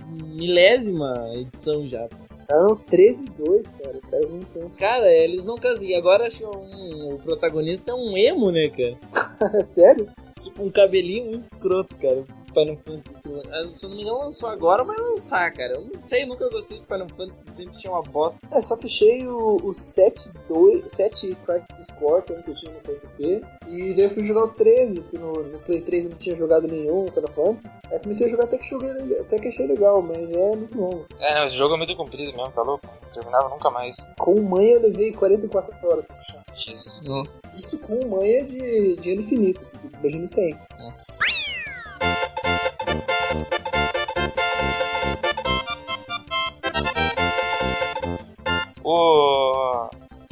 [0.43, 2.07] milésima edição já.
[2.49, 3.99] Não, 13 e 2, cara.
[4.29, 4.69] Não estão.
[4.77, 5.69] Cara, eles nunca.
[5.81, 9.63] E agora acho que um, o protagonista é um emo, né, cara?
[9.73, 10.09] Sério?
[10.39, 12.23] Tipo, um cabelinho muito escroto, cara.
[12.53, 13.49] Final Fantasy.
[13.51, 15.73] Ah, Se não me engano, lançou agora, mas lançar, cara.
[15.73, 18.37] Eu não sei, nunca gostei de Final Fantasy, sempre tinha uma bosta.
[18.51, 23.93] É, só fechei o, o 7-2, 7 Crisis Core, que eu tinha no PSP, e
[23.93, 26.67] daí eu fui jogar o 13, que no, no Play 3 eu não tinha jogado
[26.67, 27.69] nenhum Final Fantasy.
[27.91, 31.05] Aí comecei a jogar até que, joguei, até que achei legal, mas é muito longo.
[31.19, 32.85] É, não, esse jogo é muito comprido mesmo, tá louco?
[32.85, 33.95] Não terminava nunca mais.
[34.19, 36.43] Com manha eu levei 44 horas pra fechar.
[36.55, 37.29] Jesus.
[37.55, 39.61] Isso com manha de, de ano infinito,
[40.01, 40.55] imagina isso aí.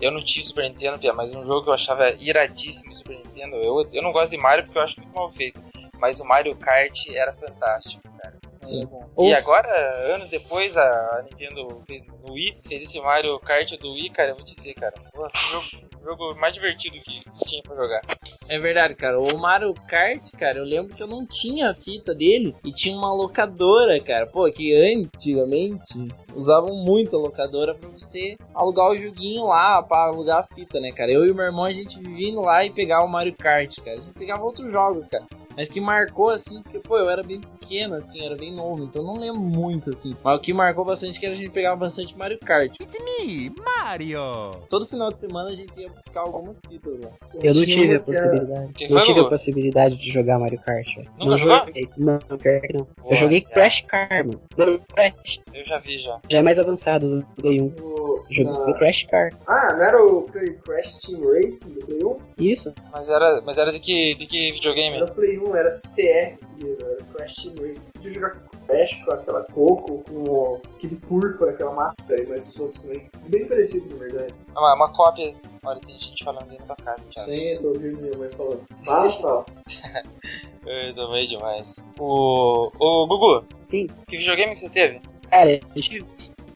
[0.01, 3.55] Eu não tive Super Nintendo, mas um jogo que eu achava iradíssimo Super Nintendo.
[3.57, 5.62] Eu, eu não gosto de Mario porque eu acho muito mal feito.
[5.99, 8.31] Mas o Mario Kart era fantástico, cara.
[8.63, 8.82] Sim.
[9.19, 9.69] E agora,
[10.13, 14.36] anos depois, a Nintendo fez no Wii, fez esse Mario Kart do Wii, cara, eu
[14.36, 14.93] vou te dizer, cara.
[15.15, 15.65] O jogo,
[16.00, 18.02] o jogo mais divertido que tinha pra jogar.
[18.47, 19.19] É verdade, cara.
[19.19, 22.95] O Mario Kart, cara, eu lembro que eu não tinha a fita dele e tinha
[22.95, 24.28] uma locadora, cara.
[24.28, 30.39] Pô, que antigamente usavam muito a locadora pra você alugar o joguinho lá, pra alugar
[30.39, 31.12] a fita, né, cara?
[31.12, 33.74] Eu e o meu irmão, a gente vivia indo lá e pegava o Mario Kart,
[33.84, 33.97] cara.
[33.97, 35.26] A gente pegava outros jogos, cara.
[35.55, 39.01] Mas que marcou, assim, porque, pô, eu era bem pequeno, assim, era bem novo, então
[39.01, 40.11] eu não lembro muito, assim.
[40.23, 42.73] Mas o que marcou bastante é que a gente pegava bastante Mario Kart.
[42.81, 44.51] It's me, Mario!
[44.69, 47.11] Todo final de semana a gente ia buscar algumas fitas lá.
[47.43, 48.73] Eu não tive a possibilidade.
[48.73, 50.87] Que Não tive a possibilidade de jogar Mario Kart,
[51.19, 51.63] Não jogou?
[51.65, 51.89] joguei.
[51.97, 52.37] Não, não.
[52.37, 53.41] Boa, Eu joguei.
[53.41, 54.41] Crash Car, mano.
[54.57, 55.39] Não, Crash.
[55.53, 56.19] Eu já vi já.
[56.29, 57.65] Já é mais avançado do Play 1.
[57.81, 59.29] O- Joguei na- Crash Car.
[59.47, 62.17] Ah, não era o Crash Team Racing do Play 1?
[62.39, 62.73] Isso.
[62.91, 64.95] Mas era, mas era de que, de que videogame?
[64.97, 67.91] Era o Play 1, era CTR, era Crash Team Racing.
[67.93, 72.47] Podia jogar com o Crash, com aquela Coco, com aquele púrpura, aquela máscara e mais
[72.47, 73.10] os outros também.
[73.27, 74.34] Bem parecido, na verdade.
[74.56, 75.34] É uma, uma cópia.
[75.63, 77.32] Olha, tem gente falando dentro da casa, Thiago.
[77.32, 78.65] Sim, eu tô ouvindo minha mãe falando.
[78.86, 79.45] Fala, fala.
[80.65, 81.63] Eu tomei demais.
[81.99, 82.71] O.
[82.80, 83.45] O Gugu.
[83.69, 83.88] Sim.
[84.08, 85.01] Que videogame que você teve?
[85.30, 86.06] Cara, eu tive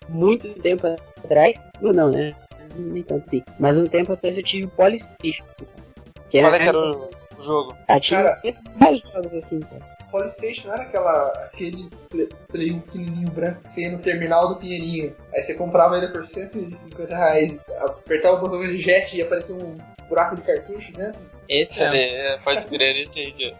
[0.09, 1.55] muito tempo atrás.
[1.81, 2.35] Não, não, né?
[2.75, 3.43] Nem tanto assim.
[3.59, 5.43] Mas um tempo atrás eu tive o Polystation.
[6.29, 7.09] Que Qual é que era o
[7.45, 7.75] jogo?
[7.87, 8.41] Ah, tinha Cara.
[8.77, 9.95] vários jogos assim, cara.
[10.11, 14.55] Polystation era aquela, aquele Play- Play 1 pequenininho branco que você ia no terminal do
[14.57, 15.13] Pinheirinho.
[15.33, 17.57] Aí você comprava ele por 150 reais.
[17.81, 19.77] Apertava o botão de jet e aparecia um
[20.07, 21.19] buraco de cartucho dentro.
[21.49, 21.85] Esse é.
[21.95, 23.57] É, é, pode crer, Thiago.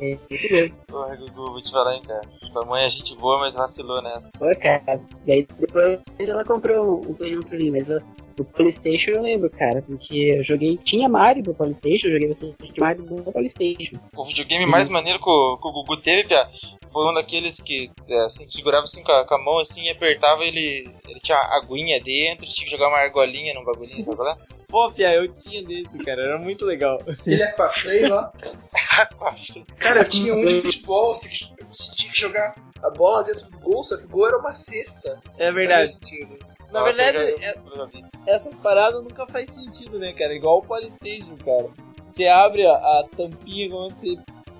[0.00, 0.76] É, isso mesmo.
[0.86, 2.22] Porra, Gugu, vou te falar, hein, cara.
[2.52, 4.28] Tua mãe é gente boa, mas vacilou nessa.
[4.38, 5.00] Pô, cara.
[5.26, 8.00] E aí depois ela comprou um Play 1 pra mim, mas eu-
[8.38, 10.78] o Polystation eu lembro, cara, porque eu joguei.
[10.84, 13.96] Tinha Mario no Polystation, eu joguei bastante Mario no Polystation.
[14.16, 16.46] O videogame mais maneiro que o, que o Gugu teve, Pia,
[16.92, 19.90] foi um daqueles que é, assim, segurava assim com a, com a mão assim e
[19.90, 20.84] apertava ele.
[21.08, 24.36] Ele tinha aguinha dentro, tinha que jogar uma argolinha no bagulhinho, sabe lá?
[24.68, 26.22] Pô, Pia, eu tinha desse, cara.
[26.22, 26.98] Era muito legal.
[27.26, 28.32] Ele é com a freio lá.
[29.78, 31.28] Cara, eu tinha um de futebol, você
[31.96, 35.20] tinha que jogar a bola dentro do gol, só que o gol era uma cesta.
[35.38, 35.92] É verdade.
[36.72, 38.04] Na Nossa, verdade, já- é- eu já vi.
[38.26, 40.34] essa parada nunca faz sentido, né, cara?
[40.34, 41.68] Igual o Polystation, cara.
[42.14, 44.16] Você abre a, a tampinha quando você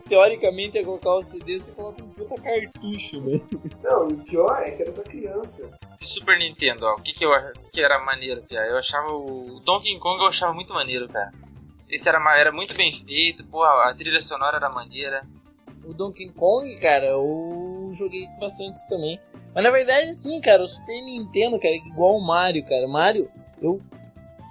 [0.09, 3.41] teoricamente ia colocar o CD, você coloca um puta cartucho, né?
[3.83, 5.69] Não, o pior é que era pra criança.
[6.03, 7.31] Super Nintendo, ó, o que que, eu,
[7.73, 8.61] que era maneiro, Pia?
[8.61, 11.33] Eu achava o Donkey Kong eu achava muito maneiro, cara.
[11.89, 15.23] Esse era, era muito bem feito, pô, a trilha sonora era maneira.
[15.85, 19.19] O Donkey Kong, cara, eu joguei bastante também.
[19.57, 22.87] Mas na verdade, sim, cara, o Super Nintendo, cara, é igual o Mario, cara.
[22.87, 23.27] Mario,
[23.63, 23.81] eu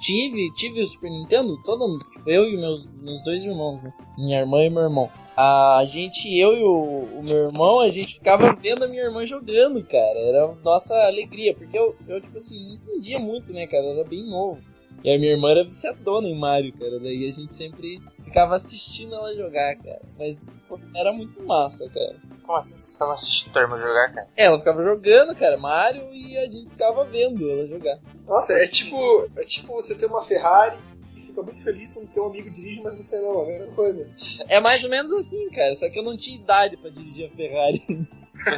[0.02, 3.94] tive, tive o Super Nintendo, todo mundo, eu e meus, meus dois irmãos, né?
[4.18, 5.12] Minha irmã e meu irmão.
[5.38, 9.24] A gente, eu e o, o meu irmão, a gente ficava vendo a minha irmã
[9.28, 10.18] jogando, cara.
[10.18, 13.86] Era nossa alegria, porque eu, eu, tipo assim, não entendia muito, né, cara?
[13.86, 14.60] Era bem novo.
[15.04, 17.00] E a minha irmã era viciadona em Mario, cara.
[17.00, 20.02] Daí a gente sempre ficava assistindo ela jogar, cara.
[20.18, 22.15] Mas pô, era muito massa, cara.
[22.45, 24.27] Como assim vocês ficavam assistindo tua irmã jogar, cara?
[24.38, 27.97] É, ela ficava jogando, cara, Mario, e a gente ficava vendo ela jogar.
[28.27, 30.77] Nossa, é tipo, é tipo você ter uma Ferrari
[31.15, 34.10] e fica muito feliz quando teu amigo dirige, mas você não, é a mesma coisa.
[34.47, 35.75] É mais ou menos assim, cara.
[35.77, 37.81] Só que eu não tinha idade pra dirigir a Ferrari.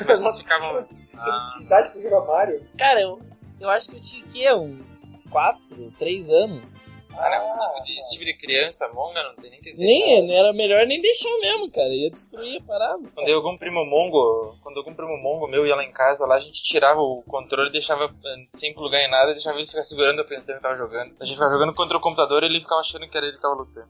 [0.06, 0.82] Mas vocês ficavam.
[0.84, 2.62] Você não tinha idade pra jogar Mario.
[2.78, 3.21] Cara, eu,
[3.60, 4.54] eu acho que eu tinha o quê?
[4.54, 6.77] Uns 4, 3 anos.
[7.17, 9.84] Cara, esse tipo de criança, monga, não tem nem que dizer.
[9.84, 11.89] Nem, era melhor nem deixar mesmo, cara.
[11.89, 13.10] Ia destruir a parada.
[13.13, 16.36] Quando eu algum primo mongo, quando algum primo mongo meu ia lá em casa, lá
[16.36, 20.19] a gente tirava o controle, deixava eh, sem plugar em nada, deixava ele ficar segurando,
[20.19, 21.15] eu pensando que tava jogando.
[21.19, 23.41] A gente ficava jogando contra o computador e ele ficava achando que era ele que
[23.41, 23.89] tava lutando.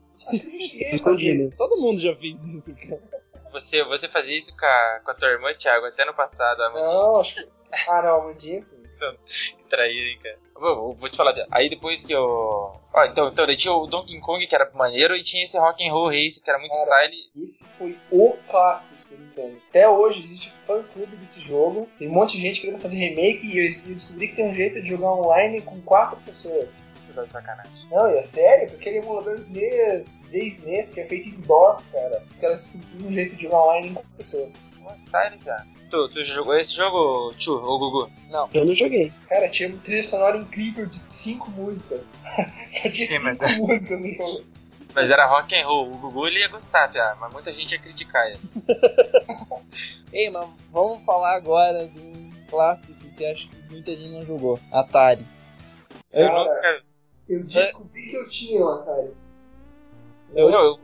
[0.93, 1.55] Escondido.
[1.57, 3.01] Todo mundo já fez isso, cara.
[3.51, 6.69] Você, você fazia isso com a, com a tua irmã, Thiago, até no passado, a
[6.69, 6.83] mãe.
[6.83, 7.47] Não, acho que.
[7.89, 8.87] Ah, não, Amandinha sim.
[9.69, 10.38] Traíra, hein, cara.
[10.55, 11.33] Vou, vou te falar.
[11.51, 12.23] Aí depois que eu.
[12.23, 15.91] Ó, então, então tinha o Donkey Kong, que era maneiro, e tinha esse Rock and
[15.91, 17.29] Roll Race, que era muito Cara, style.
[17.36, 19.62] Esse foi o clássico do Nintendo.
[19.69, 21.88] Até hoje existe fã clube desse jogo.
[21.99, 24.81] Tem um monte de gente querendo fazer remake e eu descobri que tem um jeito
[24.81, 26.69] de jogar online com quatro pessoas.
[27.13, 27.89] Tá de sacanagem.
[27.89, 32.21] Não, e é sério, porque aquele emulador SNES, SNES, que é feito em DOS, cara.
[32.31, 34.53] Os caras descobriram um jeito de jogar online com quatro pessoas.
[34.79, 35.65] Uma style, cara.
[35.89, 38.12] Tu, tu jogou esse jogo, Tchu, ou Gugu?
[38.30, 38.50] Não.
[38.54, 39.12] Eu não joguei.
[39.30, 42.02] Cara, tinha uma trilha sonora incrível de cinco músicas.
[42.82, 44.43] Só tinha Sim, mas- cinco músicas no jogo.
[44.93, 45.91] Mas era rock and roll.
[45.93, 47.15] O Gugu ele ia gostar, tá?
[47.21, 48.39] mas muita gente ia criticar ele.
[50.12, 54.60] Ei, mas vamos falar agora de um clássico que acho que muita gente não jogou.
[54.71, 55.26] Atari.
[56.12, 56.84] Eu Cara, nunca.
[57.30, 59.12] Eu descobri que eu tinha um Atari.
[60.36, 60.80] Eu, eu,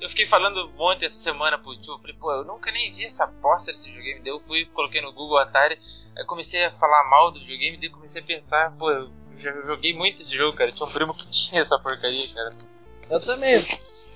[0.00, 1.98] eu fiquei falando um monte essa semana pro tio.
[1.98, 4.20] Falei, pô, eu nunca nem vi essa bosta desse videogame.
[4.20, 5.78] Daí eu fui, coloquei no Google Atari.
[6.16, 7.76] Aí comecei a falar mal do videogame.
[7.76, 10.72] Daí comecei a pensar, pô, eu já joguei muito esse jogo, cara.
[10.72, 12.56] Tinha um primo que tinha essa porcaria, cara.
[13.10, 13.66] Eu também.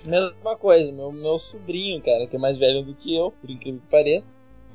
[0.04, 3.80] Mesma coisa, meu, meu sobrinho, cara, que é mais velho do que eu, por incrível
[3.80, 4.26] que pareça.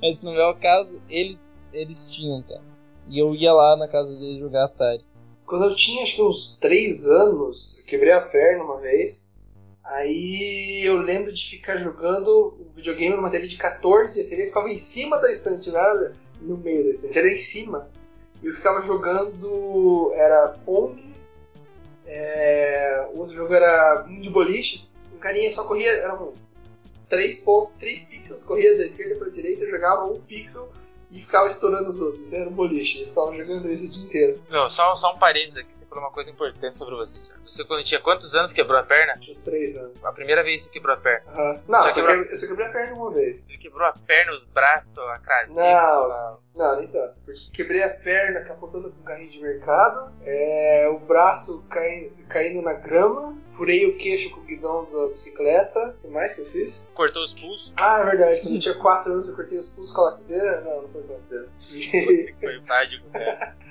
[0.01, 1.37] Mas se não é o caso, ele,
[1.71, 2.63] eles tinham, cara.
[3.07, 5.03] E eu ia lá na casa deles jogar Atari.
[5.45, 9.28] Quando eu tinha acho que uns 3 anos, eu quebrei a perna uma vez.
[9.83, 14.47] Aí eu lembro de ficar jogando o videogame numa TV de 14 e a TV
[14.47, 17.89] ficava em cima da estante, nada no meio da estante, era em cima.
[18.41, 20.11] E eu ficava jogando.
[20.15, 21.01] Era Pong,
[22.05, 24.87] é, o outro jogo era de boliche.
[25.13, 26.33] Um carinha só corria, eram
[27.07, 30.71] 3 pontos, 3 pixels, corria da esquerda para a direita, jogava um pixel
[31.11, 32.33] e ficava estourando os outros.
[32.33, 34.41] Era um boliche, eu ficava jogando isso o dia inteiro.
[34.49, 35.78] Não, só, só um parênteses aqui.
[35.89, 37.17] Falou uma coisa importante sobre você.
[37.45, 39.13] Você, quando tinha quantos anos, quebrou a perna?
[39.15, 40.05] Tinha uns 3 anos.
[40.05, 41.31] A primeira vez que quebrou a perna.
[41.31, 41.63] Aham.
[41.67, 42.23] Não, eu só, quebrou?
[42.25, 43.43] eu só quebrei a perna uma vez.
[43.49, 45.55] Ele quebrou a perna, os braços, a cravinha.
[45.55, 46.39] Não.
[46.55, 47.15] Não, nem tanto.
[47.53, 52.73] Quebrei a perna capotando com um carrinho de mercado, é, o braço caindo, caindo na
[52.73, 55.79] grama, furei o queixo com o guidão da bicicleta.
[55.79, 56.91] O que mais que eu fiz?
[56.93, 57.73] Cortou os pulsos.
[57.77, 58.41] Ah, é verdade.
[58.41, 60.61] Quando eu tinha 4 anos eu cortei os pulsos com a lapiseira.
[60.61, 61.47] Não, não foi com a lapiseira.
[61.71, 63.55] E- Foi o sádico, cara.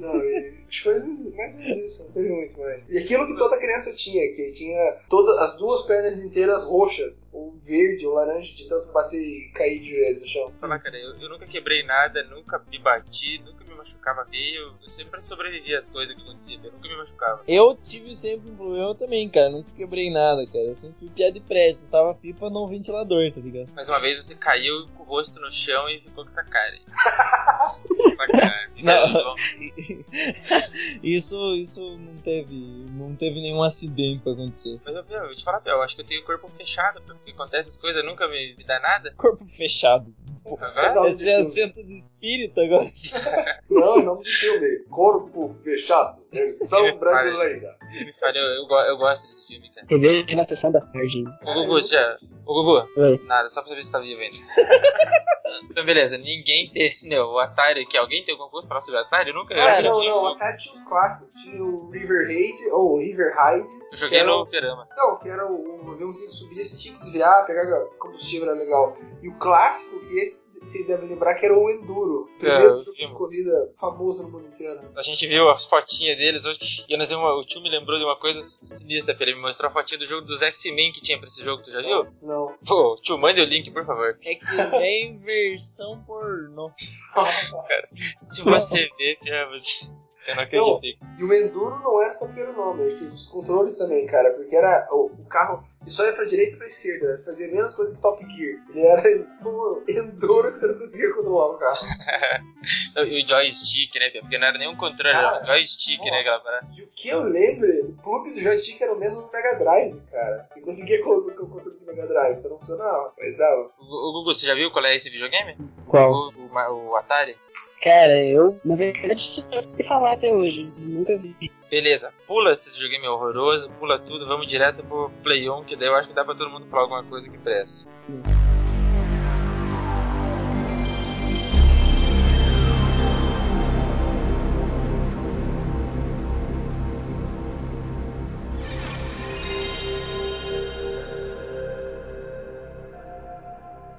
[0.00, 2.88] Não, as coisas mais ou menos isso, não teve muito mais.
[2.88, 7.52] E aquilo que toda criança tinha, que tinha todas as duas pernas inteiras roxas, ou
[7.64, 10.52] verde, ou laranja, de tanto bater e cair de joelho no chão.
[10.60, 14.74] falar, cara, eu, eu nunca quebrei nada, nunca me bati, nunca machucava feio.
[14.80, 17.42] Eu sempre sobrevivi às coisas que aconteciam, eu nunca me machucava.
[17.48, 19.50] Eu tive sempre um problema também, cara.
[19.50, 20.64] Nunca quebrei nada, cara.
[20.64, 21.88] Eu sempre fui piada de prédio.
[21.90, 23.70] Tava pipa no ventilador, tá ligado?
[23.74, 26.76] Mas uma vez você caiu com o rosto no chão e ficou com essa cara.
[28.82, 29.34] Não.
[31.02, 32.86] isso, isso não teve.
[32.90, 34.80] Não teve nenhum acidente pra acontecer.
[34.84, 37.32] Mas eu, eu vou te falar, eu acho que eu tenho o corpo fechado, porque
[37.32, 39.12] acontece essas coisas, nunca me, me dá nada.
[39.16, 40.12] Corpo fechado.
[40.44, 42.90] Tá Não, Esse é assento de espírito agora.
[43.70, 44.84] Não, em nome do filme.
[44.90, 46.20] Corpo fechado.
[46.32, 47.76] Versão brasileira.
[47.92, 49.86] Me falha, eu, eu, eu gosto desse filme, cara.
[49.86, 51.24] TV na sessão da tarde.
[51.44, 52.16] Ô Gugu, já.
[52.46, 53.20] Ô Gugu, Oi.
[53.26, 54.36] nada, só pra saber se tá vivo ainda.
[55.70, 56.92] então beleza, ninguém tem.
[57.08, 59.30] Não, o Atari aqui, alguém tem alguma coisa pra falar sobre o Atari?
[59.30, 61.32] Eu nunca Ah, eu não, não, um- até tinha os clássicos.
[61.42, 63.66] Tinha o River Raid, ou River Raid.
[63.92, 64.86] Eu joguei no o- Perama.
[64.96, 67.66] Não, que era o, o aviãozinho que subia, você tinha que desviar, pegar
[67.98, 68.96] combustível, era legal.
[69.22, 72.24] E o clássico, que esse vocês devem lembrar, que era o Enduro.
[72.24, 74.80] O É, primeiro jogo de corrida famoso no mundo inteiro.
[74.96, 78.04] A gente viu as fotinhas deles hoje e nós uma- o tio me lembrou de
[78.04, 78.42] uma coisa
[78.78, 81.42] sinistra, pra ele me mostrou a fotinha do jogo dos X-Men que tinha pra esse
[81.42, 82.04] jogo, tu já viu?
[82.22, 82.54] Não.
[82.66, 84.16] Pô, tio, mande o link, por favor.
[84.22, 84.44] É que
[84.78, 86.70] vem versão pornô.
[88.34, 89.86] Se você ver, você...
[90.28, 90.98] eu não acreditei.
[91.18, 95.06] E o Enduro não era só pelo nome, os controles também, cara, porque era o,
[95.06, 97.22] o carro que só ia pra direita e pra esquerda, né?
[97.24, 98.58] fazia a mesma coisa que Top Gear.
[98.68, 101.86] Ele era um Enduro que você não conseguia controlar o carro.
[102.96, 104.10] E o joystick, né?
[104.20, 106.20] Porque não era nenhum controle, era um joystick, né, nossa.
[106.20, 106.66] aquela parada.
[106.76, 110.00] E o que eu lembro, o clube do joystick era o mesmo do Mega Drive,
[110.10, 110.46] cara.
[110.52, 113.70] Você conseguia colocar o controle do Mega Drive, só não funcionava, mas dava.
[113.78, 115.56] O, o Gugu, você já viu qual é esse videogame?
[115.88, 116.12] Qual?
[116.12, 117.34] O, o, o Atari?
[117.82, 120.70] Cara, eu, na verdade, não sei falar até hoje.
[120.76, 121.50] Nunca vi.
[121.70, 125.94] Beleza, pula esse videogame horroroso, pula tudo, vamos direto pro Play 1, que daí eu
[125.94, 127.88] acho que dá pra todo mundo falar alguma coisa que presta.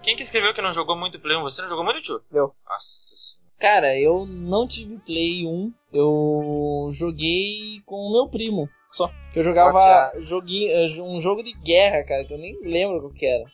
[0.04, 1.42] Quem que escreveu que não jogou muito Play 1?
[1.42, 2.22] Você não jogou muito, tio?
[2.32, 2.54] Eu.
[2.70, 3.01] Nossa.
[3.62, 5.72] Cara, eu não tive Play 1.
[5.94, 8.68] Eu joguei com o meu primo.
[8.92, 9.08] Só.
[9.32, 13.26] Que eu jogava joguinho, um jogo de guerra, cara, que eu nem lembro o que
[13.26, 13.46] era.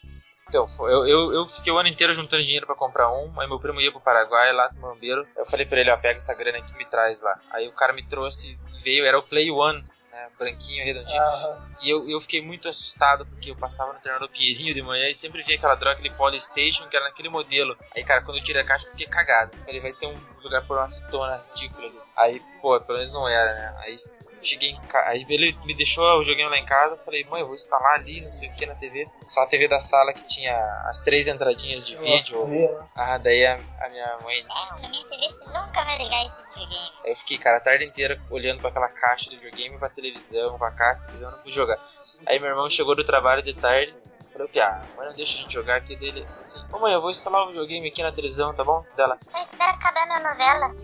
[0.47, 3.59] Então, eu, eu, eu fiquei o ano inteiro juntando dinheiro pra comprar um, aí meu
[3.59, 5.27] primo ia pro Paraguai, lá no Mambeiro.
[5.35, 7.37] Eu falei pra ele, ó, pega essa grana aqui e me traz lá.
[7.51, 9.83] Aí o cara me trouxe, veio, era o Play One,
[10.17, 11.21] né, branquinho, redondinho.
[11.21, 11.69] Aham.
[11.81, 15.15] E eu, eu fiquei muito assustado porque eu passava no treinador Pinheirinho de manhã e
[15.15, 17.77] sempre via aquela droga, aquele Polystation, que era naquele modelo.
[17.95, 19.51] Aí, cara, quando eu tirei a caixa, eu fiquei cagado.
[19.67, 21.99] Ele vai ter um lugar por uma acetona ridícula ali.
[22.17, 23.75] Aí, pô, pelo menos não era, né?
[23.79, 23.99] Aí
[24.43, 25.09] cheguei em casa.
[25.09, 26.95] Aí ele me deixou o joguinho lá em casa.
[26.95, 29.07] Eu falei, mãe, eu vou instalar ali, não sei o que na TV.
[29.27, 30.55] Só a TV da sala que tinha
[30.89, 32.45] as três entradinhas de vídeo.
[32.45, 32.87] Vê, né?
[32.95, 34.43] Ah, daí a, a minha mãe.
[34.43, 36.91] Não, na minha TV você nunca vai ligar esse videogame.
[37.03, 40.57] Aí eu fiquei, cara, a tarde inteira olhando pra aquela caixa de videogame, pra televisão,
[40.57, 41.79] pra cá, eu não fui jogar.
[42.25, 43.93] Aí meu irmão chegou do trabalho de tarde,
[44.33, 46.25] falou que, ah, mãe, não deixa a gente jogar aqui dele.
[46.39, 48.83] Assim, ô mãe, eu vou instalar o videogame aqui na televisão, tá bom?
[48.95, 50.75] Dela, Só espera acabar minha novela.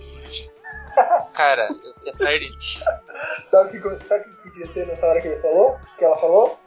[1.34, 3.04] Cara, eu fiquei a tarde inteira.
[3.50, 5.80] Sabe o que, sabe que podia ser nessa hora que ele falou?
[5.98, 6.60] Que ela falou?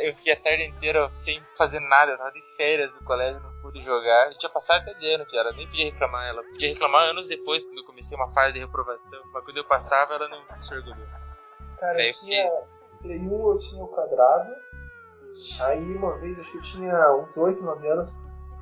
[0.00, 3.52] Eu fiquei a tarde inteira sem fazer nada, eu tava de férias do colégio, não
[3.60, 4.28] pude jogar.
[4.28, 6.26] Eu tinha passado até de ano, ela nem podia reclamar.
[6.28, 9.22] Ela podia reclamar anos depois, quando eu comecei uma fase de reprovação.
[9.32, 11.06] Mas quando eu passava, ela não se orgulhou.
[11.78, 12.50] Cara, eu tinha.
[13.02, 14.54] Play 1 eu tinha o quadrado.
[15.60, 18.08] Aí uma vez, acho que eu tinha uns 8, 9 anos,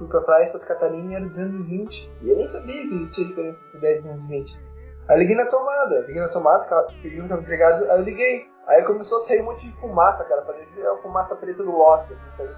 [0.03, 2.11] fui pra praia Santa Catarina e era 220.
[2.21, 4.61] E eu nem sabia que existia diferença entre 10 e 220.
[5.09, 8.51] Aí liguei na tomada, liguei na tomada, peguei um tava desligado, aí eu liguei.
[8.67, 12.11] Aí começou a sair um monte de fumaça, cara, parecia a fumaça preta do Lost,
[12.11, 12.55] assim, sabe?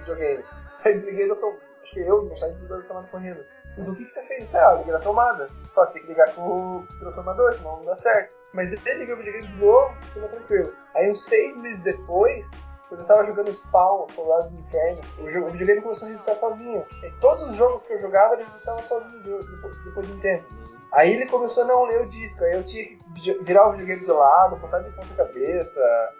[0.00, 0.44] Videogame.
[0.84, 3.44] Aí desliguei da tomada, acho que eu, meu pai desligou da tomada correndo.
[3.78, 4.54] Mas o que, que você fez?
[4.54, 5.48] Ah, eu liguei na tomada.
[5.74, 8.34] Só tem que ligar com o transformador, senão não dá certo.
[8.56, 10.72] Mas ele ligou o videogame de novo, ficou tranquilo.
[10.94, 12.44] Aí uns seis meses depois,
[12.88, 16.84] quando eu tava jogando Spawn, Soldado do Inferno, o, o videogame começou a resetar sozinho.
[17.02, 20.44] E todos os jogos que eu jogava, ele resetavam sozinho de- depois, de um tempo.
[20.92, 23.72] Aí ele começou a não ler o disco, aí eu tinha que vi- virar o
[23.72, 26.14] videogame de lado, botar de ponta cabeça,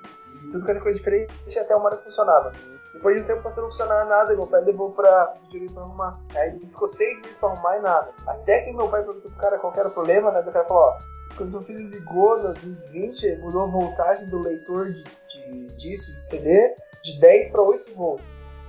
[0.53, 2.53] tudo que era coisa diferente, até uma hora que funcionava.
[2.93, 5.83] Depois de um tempo passou a não funcionar nada, meu pai levou pra videogame pra
[5.83, 6.21] arrumar.
[6.35, 8.11] Aí ficou seis meses pra arrumar e nada.
[8.27, 10.41] Até que meu pai perguntou pro cara qual que era o problema, né?
[10.41, 10.99] O cara falou, ó,
[11.37, 16.31] quando seu filho ligou no 220, mudou a voltagem do leitor de, de disco, de
[16.31, 18.27] CD, de 10 para 8 volts.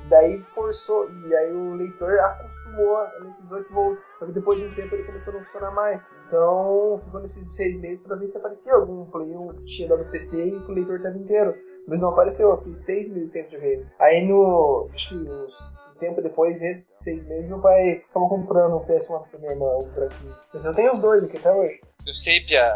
[0.10, 4.02] Daí forçou, e aí o leitor acostumou nesses 8 volts.
[4.20, 6.02] Só que depois de um tempo ele começou a não funcionar mais.
[6.28, 10.10] Então ficou nesses 6 meses pra ver se aparecia algum play 1 que tinha dado
[10.10, 11.54] PT e que o leitor tava inteiro.
[11.88, 13.86] Mas não apareceu, eu fiz 6 meses sem videogame.
[14.00, 14.90] Aí no.
[14.94, 19.40] Acho que uns tempo depois, nesses 6 meses, meu pai acabou comprando um PS1 pra
[19.40, 20.36] minha irmã, um branquinho.
[20.54, 21.82] Mas eu tenho os dois aqui até hoje.
[22.08, 22.74] Eu sei, Pia.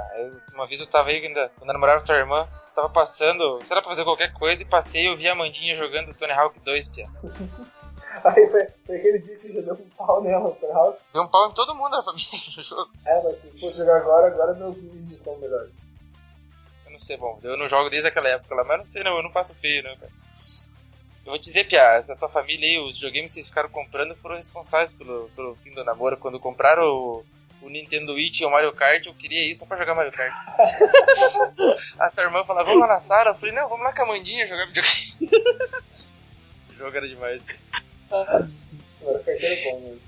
[0.54, 3.82] Uma vez eu tava aí ainda, quando eu namorava tua irmã, tava passando, sei lá,
[3.82, 6.90] pra fazer qualquer coisa, e passei e eu vi a Mandinha jogando Tony Hawk 2,
[6.90, 7.08] Pia.
[8.26, 10.98] Aí foi, foi aquele dia que você já deu um pau nela, foi House.
[11.14, 12.92] Deu um pau em todo mundo na família no jogo.
[13.06, 15.74] É, mas se fosse jogar agora, agora meus vídeos estão melhores.
[16.86, 19.04] Eu não sei, bom, eu não jogo desde aquela época lá, mas eu não sei
[19.04, 20.12] não, eu não faço feio, não, cara.
[21.24, 24.14] Eu vou te dizer, Pia, essa tua família aí, os videogames que vocês ficaram comprando
[24.18, 26.18] foram responsáveis pelo, pelo fim do namoro.
[26.18, 27.26] Quando compraram o,
[27.62, 30.34] o Nintendo Wii e o Mario Kart, eu queria ir só pra jogar Mario Kart.
[32.00, 33.32] a tua irmã falava, vamos lá na sala?
[33.32, 35.14] Eu falei, não, vamos lá com a Mandinha jogar videogame.
[36.70, 37.42] o jogo era demais.
[38.10, 38.50] Agora
[39.02, 40.02] o carteiro é bom, mesmo.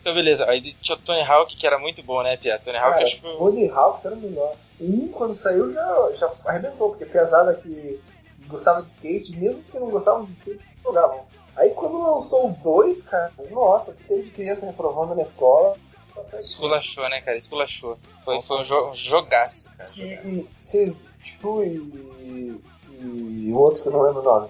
[0.00, 0.44] Então, beleza.
[0.50, 2.58] Aí tinha o Tony Hawk, que era muito bom, né, Pia?
[2.58, 3.36] Tony Hawk, Cara, acho que foi...
[3.36, 4.56] Tony Hawk era o melhor.
[4.80, 8.00] Um, quando saiu, já, já arrebentou, porque pesada que
[8.46, 11.24] gostava de skate, mesmo os que não gostavam de skate, jogavam.
[11.56, 15.76] Aí quando lançou o 2, cara, nossa, que teve de criança reprovando na escola.
[16.40, 17.36] Esculachou, né, cara?
[17.38, 17.98] Esculachou.
[18.24, 19.90] Foi, foi um, jo um jogaço, cara.
[19.96, 22.60] E, e vocês, tipo, e,
[23.00, 24.48] e o outro que eu não lembro o nome.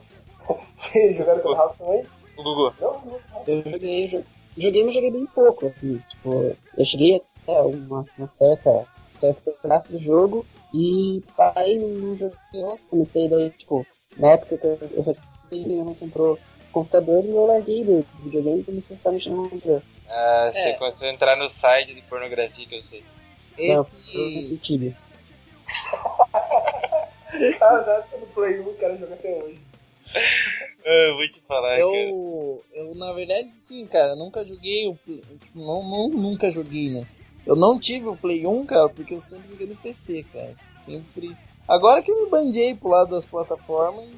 [0.76, 2.04] Vocês jogaram Tony Hawk também?
[2.36, 2.74] O Gugu.
[2.80, 3.20] Não, não.
[3.46, 4.24] Eu joguei, jo-
[4.58, 8.86] joguei, mas joguei bem pouco, assim, tipo, eu cheguei até uma, uma certa,
[9.20, 10.44] certa pedaço do jogo
[10.74, 12.34] e parei num jogo
[12.90, 13.86] comecei daí, tipo,
[14.18, 15.14] na época que eu, eu só
[15.50, 16.38] tinha não comprou
[16.72, 19.82] computador e eu larguei do videogame e comecei a estar mexendo no computador.
[20.10, 20.72] Ah, você É.
[20.74, 23.02] começou a entrar no site de pornografia que eu sei.
[23.58, 23.86] Não, eu
[24.28, 24.96] Esse, não tive.
[27.58, 29.58] Cara, na época do Play 1, o cara joga até hoje.
[30.86, 31.80] Ah, eu vou te falar, cara.
[31.80, 35.22] eu, eu, na verdade, sim, cara, nunca joguei o Play-
[35.54, 37.06] não, não, nunca joguei, né?
[37.46, 40.54] Eu não tive o Play 1, cara, porque eu sempre joguei no PC, cara.
[40.86, 41.36] Sempre.
[41.66, 44.08] Agora que eu me bandei pro lado das plataformas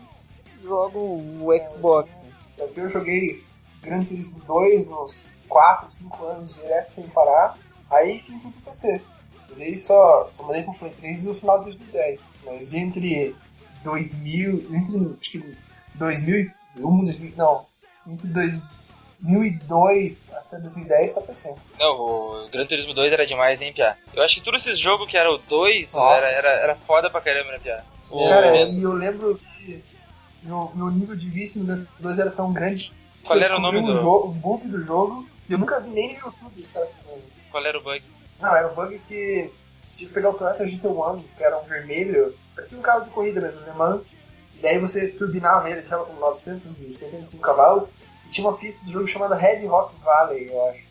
[0.63, 2.11] jogo o Xbox.
[2.61, 3.43] Aqui eu joguei
[3.87, 7.57] Gran Turismo 2 uns 4, 5 anos direto sem parar.
[7.91, 9.01] Aí sim fui pro PC.
[9.49, 12.21] Joguei só, só mandei pro Play 3 no final de 2010.
[12.45, 13.37] Mas entre
[13.85, 15.57] 2000, entre acho que
[15.95, 17.65] 2001, 2000, não,
[18.09, 18.53] entre dois,
[19.21, 21.55] 2002 até 2010 só PC.
[21.79, 23.97] Não, o Gran Turismo 2 era demais, hein, Pia?
[24.13, 26.17] Eu acho que todos esses jogos que era o 2 Nossa.
[26.17, 27.85] era, era, era foda pra caramba, né, Pia?
[28.11, 29.83] O- Cara, e eu lembro que
[30.43, 32.93] meu, meu nível de vício no Gran 2 era tão grande.
[33.27, 35.91] Qual era o nome um do- jogo, um bug do jogo e eu nunca vi
[35.91, 37.23] nem no YouTube os caras falando.
[37.51, 38.03] Qual era o bug?
[38.41, 39.51] Não, era um bug que
[39.85, 43.11] você tinha que pegar o Toyota GT1, que era um vermelho, parecia um carro de
[43.11, 44.07] corrida mesmo, Le Mans,
[44.57, 47.89] e daí você turbinava ele, estava com 975 cavalos,
[48.27, 50.85] e tinha uma pista de jogo chamada Red Rock Valley, eu acho,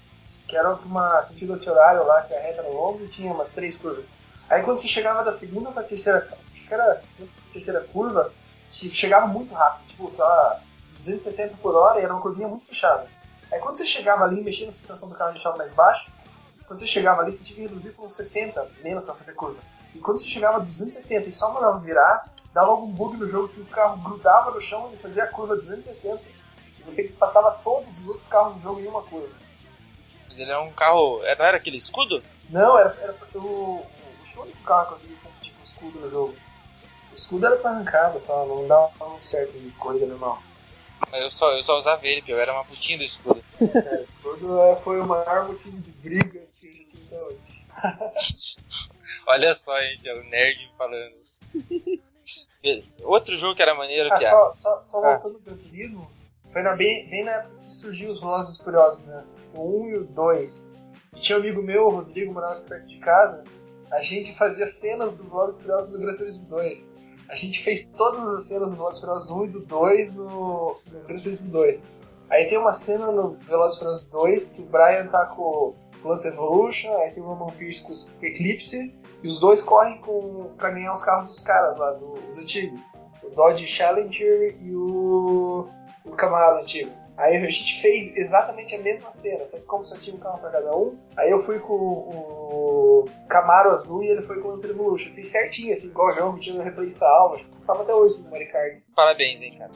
[0.48, 3.76] que era uma sentido anti-horário lá, que a reta era longa e tinha umas três
[3.78, 4.08] curvas.
[4.50, 7.82] Aí quando você chegava da segunda pra terceira, acho que era a segunda pra terceira
[7.82, 8.32] curva,
[8.72, 10.62] chegava muito rápido, tipo, lá,
[10.98, 13.08] 270 por hora, e era uma curvinha muito fechada.
[13.52, 16.10] Aí quando você chegava ali, mexia na suspensão do carro e deixava mais baixo,
[16.68, 19.60] quando você chegava ali, você tinha que reduzir para uns 60 menos para fazer curva.
[19.94, 23.50] E quando você chegava a 270 e só mandava virar, dava algum bug no jogo
[23.50, 26.22] que o carro grudava no chão e fazia a curva a 270.
[26.80, 29.30] E você passava todos os outros carros do jogo em uma curva.
[30.28, 31.24] Mas Ele era um carro.
[31.24, 32.22] é, Não era aquele escudo?
[32.50, 36.36] Não, era, era o, o único carro que conseguia competir com o escudo no jogo.
[37.12, 40.40] O escudo era pra arrancada só, não dava muito certo em corrida normal.
[41.12, 42.24] Mas eu só, eu só usava ele.
[42.28, 43.44] Eu era uma putinha do escudo.
[43.60, 43.66] O
[44.04, 47.40] escudo é, foi o maior motivo de briga que a gente tem até hoje.
[49.28, 51.16] Olha só, gente, é o nerd falando.
[53.04, 54.30] Outro jogo que era maneiro, Ah, Pia.
[54.32, 55.18] só, só, só Ah.
[55.18, 56.10] voltando pro turismo,
[56.52, 59.24] foi na, bem, bem na época que surgiu os Velozes Furiosos, né?
[59.54, 60.72] O 1 e o 2.
[61.16, 63.44] E tinha um amigo meu, o Rodrigo, morava perto de casa,
[63.92, 66.95] a gente fazia cenas do Velozes Furiosos no Gran Turismo 2.
[67.30, 70.76] A gente fez todas as cenas do Velozes Furiosos 1 e do 2 no,
[71.08, 71.84] Gran Turismo 2.
[72.30, 75.76] Aí tem uma cena no Velozes Furiosos 2 que o Brian tá com o
[76.08, 80.52] Lance Evolution, aí tem o Roman Pierce com o Eclipse, e os dois correm com,
[80.58, 82.82] pra ganhar os carros dos caras lá, do- dos antigos
[83.24, 85.66] o Dodge Challenger e o,
[86.06, 86.92] o Camaro antigo.
[87.18, 90.38] Aí a gente fez exatamente a mesma cena, só que como só tinha um carro
[90.40, 94.52] pra cada um, aí eu fui com o Camaro azul e ele foi com o
[94.56, 95.14] Ultra Evolution.
[95.14, 98.80] Fiz certinho, assim, igual o jogo, tinha replay salva, estava até hoje no Mario Kart.
[98.94, 99.72] Parabéns, hein, cara.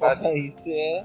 [0.00, 1.04] Ah, isso é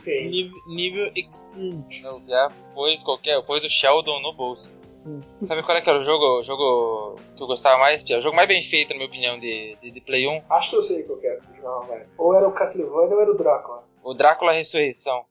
[0.00, 0.28] Ok.
[0.30, 2.00] nível, nível extreme.
[2.02, 3.40] Não, já pôs qualquer.
[3.44, 4.74] Pôs o Sheldon no bolso.
[5.06, 5.20] Hum.
[5.46, 8.18] Sabe qual é que era o jogo, o jogo que eu gostava mais, Pia?
[8.18, 10.42] O jogo mais bem feito, na minha opinião, de, de, de Play 1.
[10.48, 12.08] Acho que eu sei qual que era, que eu jogava mais.
[12.18, 13.84] Ou era o Castlevania ou era o Drácula.
[14.04, 15.24] O Drácula Ressurreição.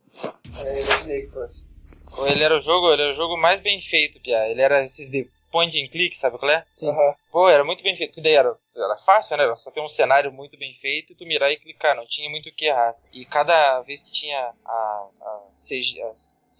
[0.57, 1.69] É, imaginei que fosse.
[2.17, 4.49] Ou Ele era o jogo, ele era o jogo mais bem feito, Pia.
[4.49, 6.65] Ele era esses de point and click, sabe qual é?
[6.83, 7.15] Aham.
[7.31, 8.13] Pô, era muito bem feito.
[8.13, 9.43] Que daí era, era fácil, né?
[9.43, 11.95] Era só ter um cenário muito bem feito e tu mirar e clicar.
[11.95, 12.93] Não tinha muito o que errar.
[13.13, 15.41] E cada vez que tinha a, a, a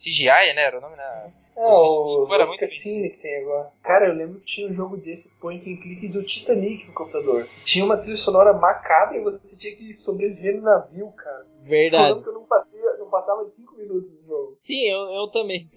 [0.02, 0.64] CGI, né?
[0.64, 1.30] Era o nome, né?
[1.56, 3.72] É, o Pô, era muito cutscene que tem agora.
[3.84, 7.46] Cara, eu lembro que tinha um jogo desse point and click do Titanic no computador.
[7.66, 11.46] Tinha uma trilha sonora macabra e você tinha que sobreviver no navio, cara.
[11.64, 12.08] Eu Verdade.
[12.10, 14.58] lembro que eu não, passei, não passava de 5 minutos no jogo.
[14.62, 15.70] Sim, eu, eu também.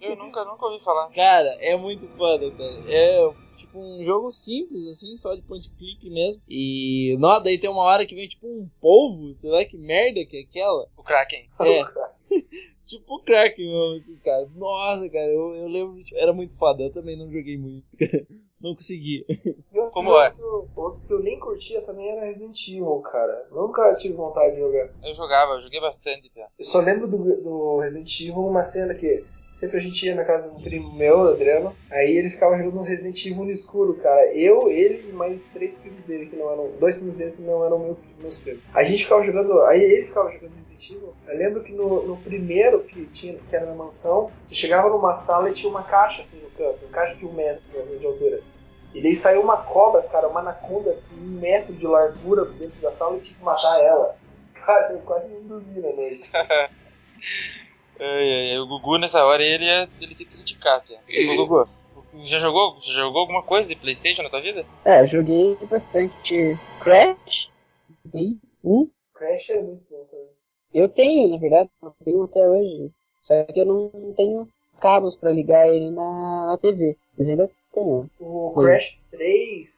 [0.00, 1.10] Eu nunca, nunca ouvi falar.
[1.10, 2.82] Cara, é muito foda, cara.
[2.88, 6.42] É tipo um jogo simples, assim, só de point and click mesmo.
[6.48, 10.24] E nó, daí tem uma hora que vem tipo um polvo, sei lá que merda
[10.24, 10.88] que é aquela.
[10.96, 11.48] O Kraken.
[11.60, 11.82] É.
[11.82, 14.48] O Kraken, mesmo, assim, cara.
[14.56, 16.82] Nossa, cara, eu, eu lembro, tipo, era muito foda.
[16.82, 17.84] Eu também não joguei muito.
[18.60, 19.24] não consegui.
[19.74, 20.32] Outro Como é?
[20.36, 23.46] jogo- Outros que eu nem curtia também era Resident Evil, cara.
[23.50, 24.88] Nunca tive vontade de jogar.
[25.02, 26.46] Eu jogava, eu joguei bastante, Pia.
[26.58, 29.24] Eu só lembro do, do Resident Evil uma cena que
[29.58, 32.80] sempre a gente ia na casa de um primo meu, Adriano, aí ele ficava jogando
[32.80, 34.32] um Resident Evil no escuro, cara.
[34.34, 36.70] Eu, ele e mais três primos dele que não eram.
[36.80, 38.62] Dois primos dele que não eram meu, meus primos.
[38.74, 39.60] A gente ficava jogando.
[39.62, 40.52] Aí ele ficava jogando
[40.90, 45.24] Eu lembro que no, no primeiro que tinha, que era na mansão, você chegava numa
[45.24, 48.06] sala e tinha uma caixa assim no canto, uma caixa de um metro né, de
[48.06, 48.40] altura.
[48.94, 52.92] E daí saiu uma cobra, cara, uma anaconda com um metro de largura dentro da
[52.92, 54.16] sala e tinha que matar ela.
[54.54, 56.28] Cara, eu quase não dormi na noite.
[58.00, 60.98] Ai, o Gugu nessa hora ele ia ele ter que criticar, Pia.
[61.32, 61.68] Ô, Gugu,
[62.24, 64.66] já jogou, já jogou alguma coisa de Playstation na tua vida?
[64.84, 67.50] É, eu joguei bastante Crash.
[68.04, 68.90] Joguei um.
[69.14, 70.06] Crash é muito bom.
[70.74, 72.90] Eu tenho, na verdade, eu tenho até hoje.
[73.22, 74.48] Só que eu não tenho
[74.80, 76.96] cabos pra ligar ele na, na TV.
[77.16, 78.10] Mas ainda tenho.
[78.18, 78.62] O Sim.
[78.64, 79.68] Crash 3,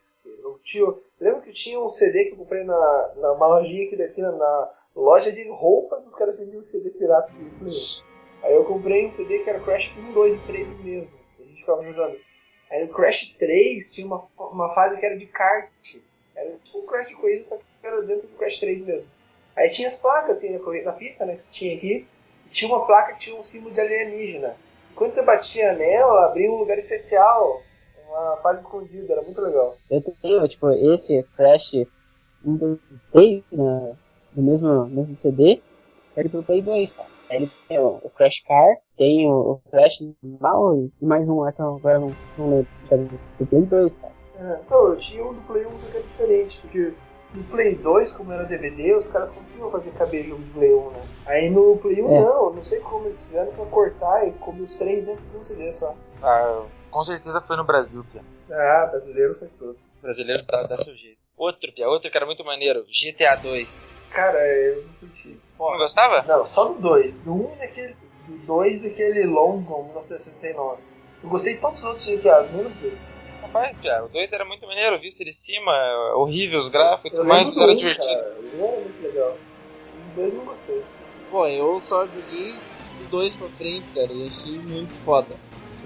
[0.43, 3.97] eu tinha, lembro que tinha um CD que eu comprei na, na uma lojinha aqui
[3.97, 7.75] da esquina, na loja de roupas, os caras vendiam CD pirata Play.
[8.43, 11.11] Aí eu comprei um CD que era Crash 1, 2 e 3 mesmo.
[11.39, 12.17] A gente ficava jogando.
[12.71, 15.71] Aí no Crash 3 tinha uma, uma fase que era de kart.
[16.37, 19.11] Era tipo um Crash coisa, só que era dentro do Crash 3 mesmo.
[19.57, 22.07] Aí tinha as placas assim na, corri- na pista, né, que tinha aqui.
[22.47, 24.57] E tinha uma placa que tinha um símbolo de alienígena.
[24.91, 27.63] E quando você batia nela, abria um lugar especial.
[28.09, 29.77] uma fase escondida, era muito legal.
[29.91, 31.87] Eu tenho, tipo, esse Crash
[32.45, 32.79] 1, 2,
[33.13, 33.93] 3 na,
[34.37, 35.61] no mesmo, mesmo CD,
[36.17, 37.09] ele pro Play 2, cara.
[37.31, 41.61] Aí ele tem o, Crash Car, tem o, Crash normal e mais um lá que
[41.61, 44.13] eu agora não, não lembro, que era do do Play 2, cara.
[44.37, 46.93] É, então, eu tinha um do Play 1 que era diferente, porque
[47.35, 50.91] no Play 2, como era DVD, os caras conseguiam fazer caber jogo de Play 1,
[50.91, 51.03] né?
[51.27, 52.21] Aí no Play 1 É.
[52.21, 55.43] não, não sei como eles fizeram pra cortar e comer os três dentro de um
[55.45, 55.95] CD só.
[56.23, 58.23] Ah, com certeza foi no Brasil, Pia.
[58.51, 59.77] Ah, brasileiro faz tudo.
[60.01, 61.19] Brasileiro dá, dá seu jeito.
[61.37, 63.69] Outro, Pia, outro que era muito maneiro, GTA 2.
[64.11, 65.41] Cara, eu não curti.
[65.59, 66.23] Não gostava?
[66.23, 67.15] Não, só do 2.
[67.23, 67.97] Do 1 um daquele.
[68.29, 70.83] Do 2 daquele London 1969.
[71.23, 73.15] Eu gostei de todos os outros GTAs, menos desse.
[73.45, 75.73] Rapaz, Pia, o 2 era muito maneiro, visto de cima,
[76.17, 78.07] horrível os gráficos e tudo mais, mas era do um, divertido.
[78.07, 78.37] cara.
[78.41, 79.37] O era muito legal.
[80.13, 80.83] O 2 não gostei.
[81.31, 85.35] Pô, eu só joguei do 2 pra frente, cara, e achei muito foda.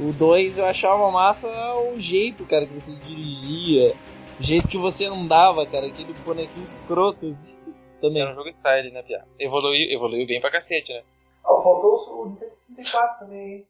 [0.01, 1.49] O 2 eu achava massa
[1.93, 3.95] o jeito, cara, que você dirigia,
[4.39, 7.37] o jeito que você andava, cara, aquele bonequinho escroto
[8.01, 8.23] também.
[8.23, 9.25] Era um jogo style, né, Pia?
[9.39, 11.03] Evoluiu, evoluiu bem pra cacete, né?
[11.45, 13.67] Ó, faltou o o Nintendo 64 também, hein?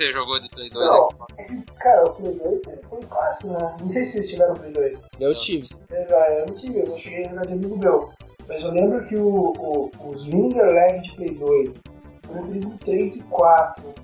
[0.00, 1.10] Você jogou de Play 2 Não.
[1.10, 1.34] Xbox?
[1.78, 3.76] Cara, o Play 2 foi fácil, né?
[3.80, 4.98] Não sei se vocês tiveram Play 2.
[5.20, 5.68] Eu tive.
[5.90, 8.10] Eu, eu não tive, eu só cheguei a jogar de amigo meu.
[8.48, 11.82] Mas eu lembro que o, o, os Linger Lag de Play 2
[12.26, 13.94] foram entre o 3 e 4.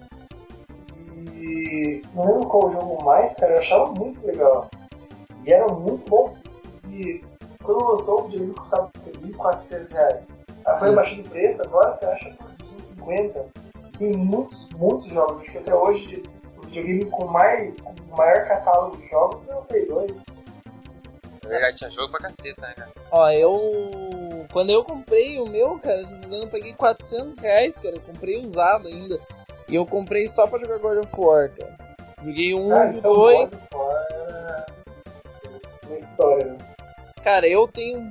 [1.35, 4.69] E não lembro qual jogo mais, cara, eu achava muito legal.
[5.45, 6.37] E era muito bom.
[6.91, 7.23] E
[7.63, 8.91] quando lançou o videogame custava
[9.23, 10.23] 1.400 reais.
[10.67, 13.66] Aí foi baixando o preço, agora você acha por 250.
[13.99, 15.41] Tem muitos, muitos jogos.
[15.41, 16.23] Acho que até hoje
[16.59, 20.13] o videogame com, mais, com o maior catálogo de jogos é o Play 2.
[21.43, 22.91] Na verdade, tinha jogo pra caceta, né, cara?
[23.13, 23.53] Ó, eu.
[24.53, 27.95] Quando eu comprei o meu, cara, se não me engano, eu paguei 400 reais, cara.
[27.95, 29.21] Eu comprei usado ainda.
[29.69, 31.77] E eu comprei só pra jogar God of War, cara.
[32.25, 33.39] Joguei um Ah, e então dois.
[33.39, 34.67] God of War era
[35.87, 36.59] uma história, né?
[37.23, 38.11] Cara, eu tenho.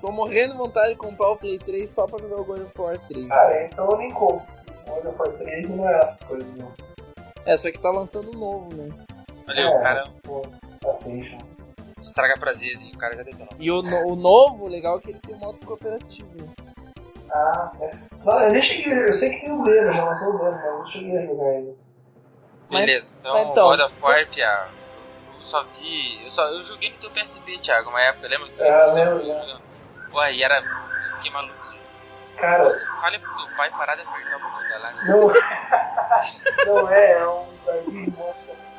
[0.00, 2.72] Tô morrendo de vontade de comprar o Play 3 só pra jogar o God of
[2.80, 3.28] War 3.
[3.28, 4.51] Cara, então eu nem compro.
[4.94, 6.72] God of War 3 não é essas coisas, não.
[7.46, 8.88] É, só que tá lançando um novo, né?
[9.48, 9.66] Olha, É.
[9.68, 10.42] o cara Pô,
[10.86, 11.38] Assassin.
[12.02, 13.48] estraga prazer e o cara já detonou.
[13.58, 16.28] E o, no- o novo, o legal é que ele tem modo cooperativo.
[17.30, 17.90] Ah, é.
[18.24, 18.92] Não, eu nem cheguei.
[18.92, 21.26] Eu sei que tem o demo, já lançou o demo, mas eu não cheguei a
[21.26, 21.74] jogar ainda.
[22.70, 24.66] Beleza, então, mas então- God of War, Pia,
[25.38, 26.24] eu só vi.
[26.24, 28.48] Eu, só, eu joguei no teu PSP, Thiago, uma época, lembra?
[28.48, 29.60] que Ah, você lembro, lembro.
[30.14, 30.62] Ué, e era.
[31.16, 31.54] Fiquei maluco.
[32.36, 32.70] Cara,
[33.00, 35.28] Fale pro teu pai parar de apertar o botão da não.
[36.66, 37.46] não é, é um.
[37.66, 38.12] Eu,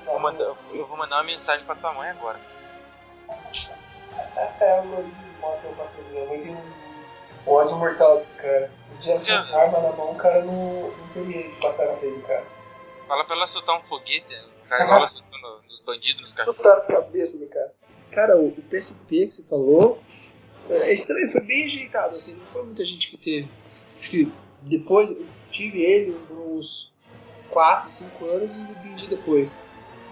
[0.06, 0.44] vou mandar-
[0.74, 2.40] eu vou mandar uma mensagem pra tua mãe agora.
[4.60, 8.72] É um Davi monstro pra minha mãe tem um ódio mortal desse cara.
[8.76, 12.16] Se tivesse uma arma na mão, o cara não, não teria que passar na frente
[12.20, 12.44] do cara.
[13.08, 14.36] Fala pra ela soltar um foguete,
[14.66, 16.56] o cara igual ela soltando nos bandidos, nos carros.
[16.58, 17.74] Botar na cabeça do cara.
[18.12, 20.23] Cara, o, PSP que você falou, é,
[20.70, 23.50] esse também foi bem ajeitado, assim, não foi muita gente que teve.
[24.00, 26.92] Acho que depois eu tive ele uns
[27.50, 29.52] 4, 5 anos e vendi depois.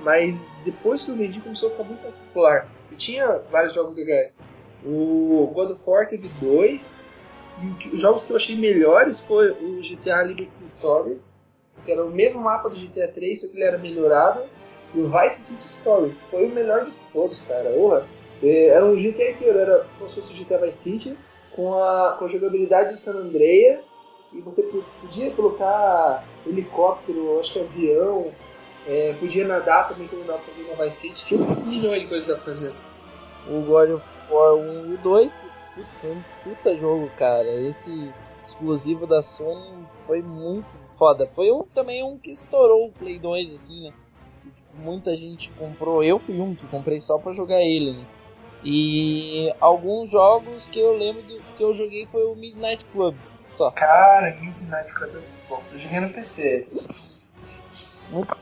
[0.01, 0.35] Mas
[0.65, 2.67] depois que eu vendi começou a ficar muito mais popular.
[2.91, 4.37] E tinha vários jogos legais.
[4.83, 6.93] O God of War teve dois.
[7.61, 11.31] E os jogos que eu achei melhores foi o GTA Liberty Stories,
[11.85, 14.43] que era o mesmo mapa do GTA 3, só que ele era melhorado.
[14.95, 17.69] E o Vice City Stories foi o melhor de todos, cara.
[17.71, 21.17] Porra, é, era um GTA inteiro, era como se fosse GTA Vice City,
[21.55, 23.85] com a, com a jogabilidade do San Andreas,
[24.33, 28.31] e você po- podia colocar helicóptero, acho que avião,
[28.87, 32.25] é, podia nadar também, como dava pra fazer Vice City, tinha um milhão de coisas
[32.27, 32.73] pra fazer.
[33.47, 35.31] O God of War 1 e o 2,
[35.75, 37.47] putz, foi um puta jogo, cara.
[37.47, 38.11] Esse
[38.43, 41.27] exclusivo da Sony foi muito foda.
[41.35, 43.91] Foi um, também um que estourou o Play 2, assim, né?
[44.73, 48.05] Muita gente comprou, eu fui um que comprei só pra jogar ele, né?
[48.63, 53.15] E alguns jogos que eu lembro do, que eu joguei foi o Midnight Club,
[53.55, 53.71] só.
[53.71, 55.63] Cara, Midnight Club é muito bom.
[55.71, 56.67] Eu joguei no PC.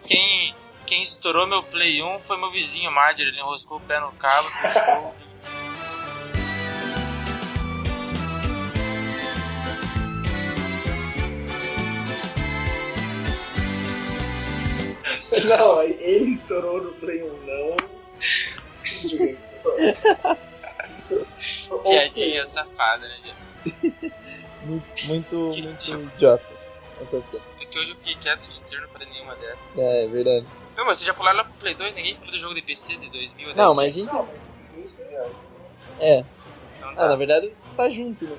[0.05, 0.55] Quem,
[0.85, 4.49] quem estourou meu Play 1 foi meu vizinho Marger, ele enroscou o pé no cabo.
[15.45, 17.77] Não, ele estourou no Play 1, não.
[19.77, 21.79] Não.
[21.83, 24.13] Piadinha safada, né, gente?
[24.63, 26.43] Muito, muito, muito idiota.
[27.01, 27.17] Essa.
[27.61, 29.59] É que hoje eu fiquei quieto de inteiro, não falei nenhuma dessas.
[29.77, 30.45] É, é verdade.
[30.75, 32.95] Não, mas vocês já pularam lá pro Play 2, ninguém falou do jogo de PC
[32.97, 34.11] de 2000 Não, mas a gente.
[34.11, 35.31] Não, mas isso é real.
[35.99, 36.23] É.
[36.77, 37.07] Então Ah, tá.
[37.09, 38.37] na verdade tá junto, né?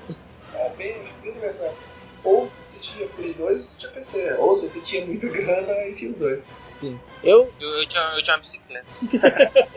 [0.55, 1.75] É bem, bem engraçado.
[2.23, 4.35] Ou você tinha Play 2 você tinha PC.
[4.39, 6.43] Ou se você tinha muita grana e tinha os dois.
[6.79, 6.99] Sim.
[7.23, 8.85] Eu, Eu, eu, tinha, eu tinha uma bicicleta.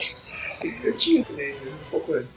[0.62, 2.34] Eu tinha também, um pouco antes.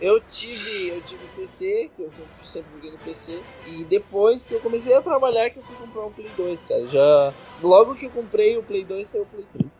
[0.00, 4.54] eu tive, eu tive PC, que eu sempre, sempre joguei no PC, e depois que
[4.54, 6.86] eu comecei a trabalhar que eu fui comprar um Play 2, cara.
[6.86, 7.34] Já.
[7.60, 9.70] Logo que eu comprei o Play 2 saiu o Play 3.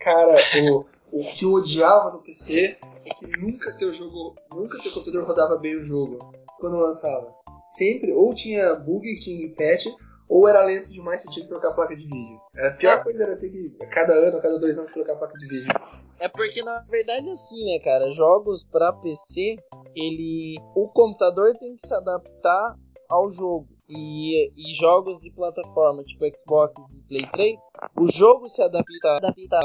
[0.00, 0.36] Cara,
[0.70, 2.76] o, o que eu odiava no PC
[3.06, 6.18] é que nunca teu jogo, nunca teu computador rodava bem o jogo
[6.58, 7.34] quando lançava.
[7.76, 9.86] Sempre, ou tinha bug, tinha patch,
[10.28, 12.40] ou era lento demais você tinha que trocar a placa de vídeo.
[12.56, 15.18] A pior coisa era ter que, a cada ano, a cada dois anos, trocar a
[15.18, 15.72] placa de vídeo.
[16.20, 18.12] É porque na verdade é assim, né, cara?
[18.12, 19.56] Jogos pra PC,
[19.94, 20.56] ele.
[20.74, 22.76] O computador tem que se adaptar
[23.08, 23.68] ao jogo.
[23.86, 27.58] E, e jogos de plataforma, tipo Xbox e Play 3,
[28.00, 29.58] o jogo se adapta, adapta,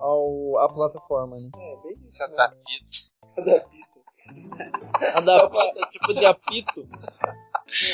[0.00, 1.48] ao, à plataforma, né?
[1.56, 2.08] É, bem isso.
[2.08, 2.22] Isso
[4.32, 4.70] fita.
[5.14, 6.88] Adapta, tipo de apito.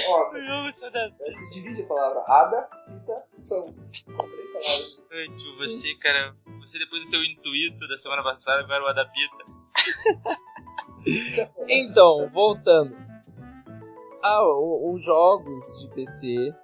[0.08, 3.66] Ó, você divide a palavra ada, fita, são.
[3.66, 5.06] São três palavras.
[5.12, 9.44] Ai, tio, você, cara, você depois do teu intuito da semana passada, agora o Adapita.
[11.68, 12.96] Então, voltando.
[14.22, 16.54] Ah, os jogos de PC,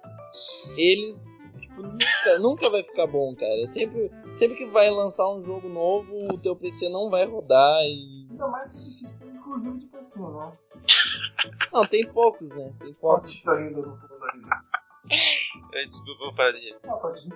[0.77, 1.15] eles
[1.59, 3.71] tipo, nunca, nunca vai ficar bom, cara.
[3.73, 8.27] Sempre, sempre que vai lançar um jogo novo, o teu PC não vai rodar e.
[8.31, 9.20] Ainda mais que
[9.59, 10.57] de pessoa, né?
[11.71, 12.73] Não, tem poucos, né?
[12.79, 13.43] Tem poucos.
[13.43, 14.49] tá rindo no fundo da vida?
[15.87, 17.33] Desculpa, vou parar de Ah, pode ir.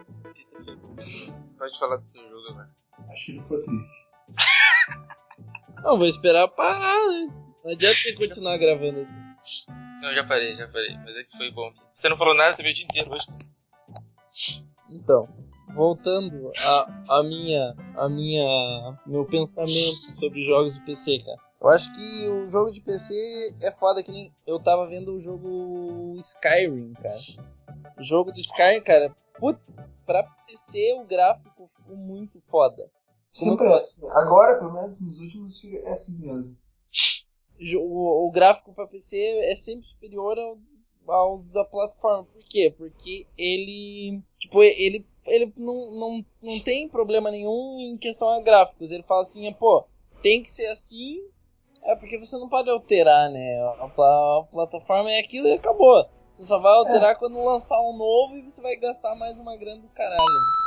[1.58, 2.70] Pode falar do teu jogo agora.
[3.10, 4.08] Acho que ele ficou triste.
[5.84, 7.28] Não, vou esperar parar, né?
[7.64, 9.26] Não adianta você continuar gravando assim.
[10.02, 10.96] Não, já parei, já parei.
[10.98, 11.72] Mas é que foi bom.
[11.94, 13.26] Você não falou nada também o dia inteiro hoje.
[14.90, 15.28] Então,
[15.76, 21.45] voltando a, a minha, a minha, meu pensamento sobre jogos de PC, cara.
[21.62, 25.20] Eu acho que o jogo de PC é foda que nem eu tava vendo o
[25.20, 27.18] jogo Skyrim, cara.
[27.98, 29.74] O jogo do Skyrim, cara, putz,
[30.06, 32.90] pra PC o gráfico ficou muito foda.
[33.32, 34.08] Sempre é assim.
[34.12, 36.56] Agora, pelo menos nos últimos, é assim mesmo.
[37.78, 40.60] O, o gráfico pra PC é sempre superior aos,
[41.08, 42.26] aos da plataforma.
[42.26, 42.74] Por quê?
[42.78, 44.22] Porque ele.
[44.40, 48.92] Tipo, ele, ele não, não, não tem problema nenhum em questão a gráficos.
[48.92, 49.86] Ele fala assim, pô,
[50.22, 51.22] tem que ser assim.
[51.86, 53.62] É porque você não pode alterar, né?
[53.80, 56.04] A, pla- a plataforma é aquilo e acabou.
[56.34, 59.82] Você só vai alterar quando lançar um novo e você vai gastar mais uma grana
[59.82, 60.66] do caralho.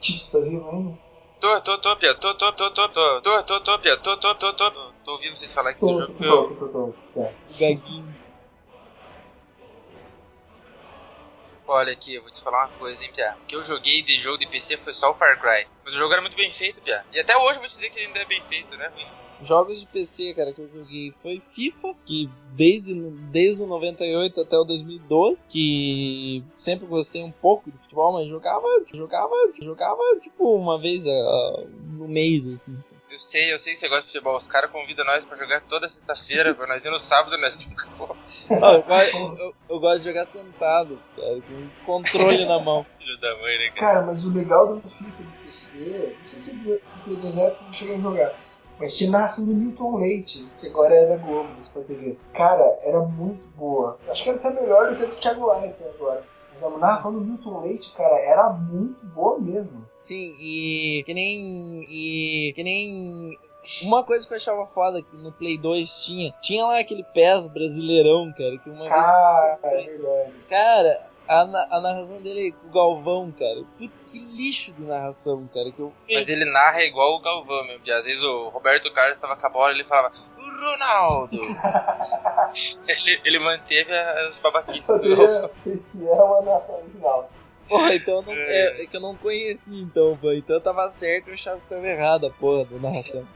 [0.00, 0.98] Tito, tá vivo ainda?
[1.40, 2.14] Tô, tô, tô, Pia.
[2.14, 3.20] Tô, tô, tô, tô, tô.
[3.20, 3.96] Tô, tô, tô, Pia.
[3.98, 4.70] Tô, tô, tô, tô.
[4.70, 6.18] Tô, tô ouvindo vocês falar aqui do Tô, jogo.
[6.18, 7.20] tô, Eu, tô, tô, tô.
[7.20, 7.32] É.
[7.58, 8.23] Gaguinho.
[11.66, 13.34] Olha aqui, eu vou te falar uma coisa, hein, Pia.
[13.42, 15.66] O que eu joguei de jogo de PC foi só o Far Cry.
[15.84, 17.04] Mas o jogo era muito bem feito, Pia.
[17.12, 18.92] E até hoje eu vou te dizer que ele ainda é bem feito, né?
[19.42, 22.94] Jogos de PC, cara, que eu joguei foi FIFA, que desde,
[23.30, 28.66] desde o 98 até o 2012, que sempre gostei um pouco de futebol, mas jogava,
[28.92, 31.64] jogava, jogava tipo uma vez ah,
[31.98, 32.78] no mês, assim.
[33.14, 34.36] Eu sei, eu sei que você gosta de futebol.
[34.36, 37.54] Os caras convidam nós pra jogar toda sexta-feira, pra nós ir no sábado, nós.
[38.88, 42.84] Ah, eu, eu- eu gosto de jogar sentado, cara, com controle na mão.
[42.98, 43.92] Filho da mãe, né, cara?
[43.94, 47.50] Cara, mas o legal do FIFA do PC, não sei se o Play 2 é
[47.50, 48.34] porque eu cheguei a jogar,
[48.80, 52.18] mas tinha narração do Milton Leite, que agora da Globo, Sport TV.
[52.34, 53.96] Cara, era muito boa.
[54.08, 56.24] Acho que era até melhor do que a do Thiago Leifert agora.
[56.52, 59.86] Mas a narração do Milton Leite, cara, era muito boa mesmo.
[60.06, 61.84] Sim, e que nem.
[61.88, 63.38] E que nem.
[63.84, 67.48] Uma coisa que eu achava foda que no Play 2 tinha, tinha lá aquele PES
[67.50, 70.30] brasileirão, cara, que uma Cara, é verdade.
[70.32, 70.46] vez.
[70.50, 73.62] Cara, a, na- a narração dele com o Galvão, cara.
[73.78, 75.72] Putz, que lixo de narração, cara.
[75.72, 77.80] Que eu, Mas ele narra igual o Galvão mesmo.
[77.86, 81.38] E às vezes o Roberto Carlos tava com a bola e ele falava, o Ronaldo!
[82.86, 85.50] ele, ele manteve as babaquices do Galvão.
[86.38, 87.30] À narração original.
[87.68, 90.32] Porra, então eu não, é, é que eu não conheci, então, pô.
[90.32, 93.26] Então eu tava certo eu achava que tava errado a porra da narração.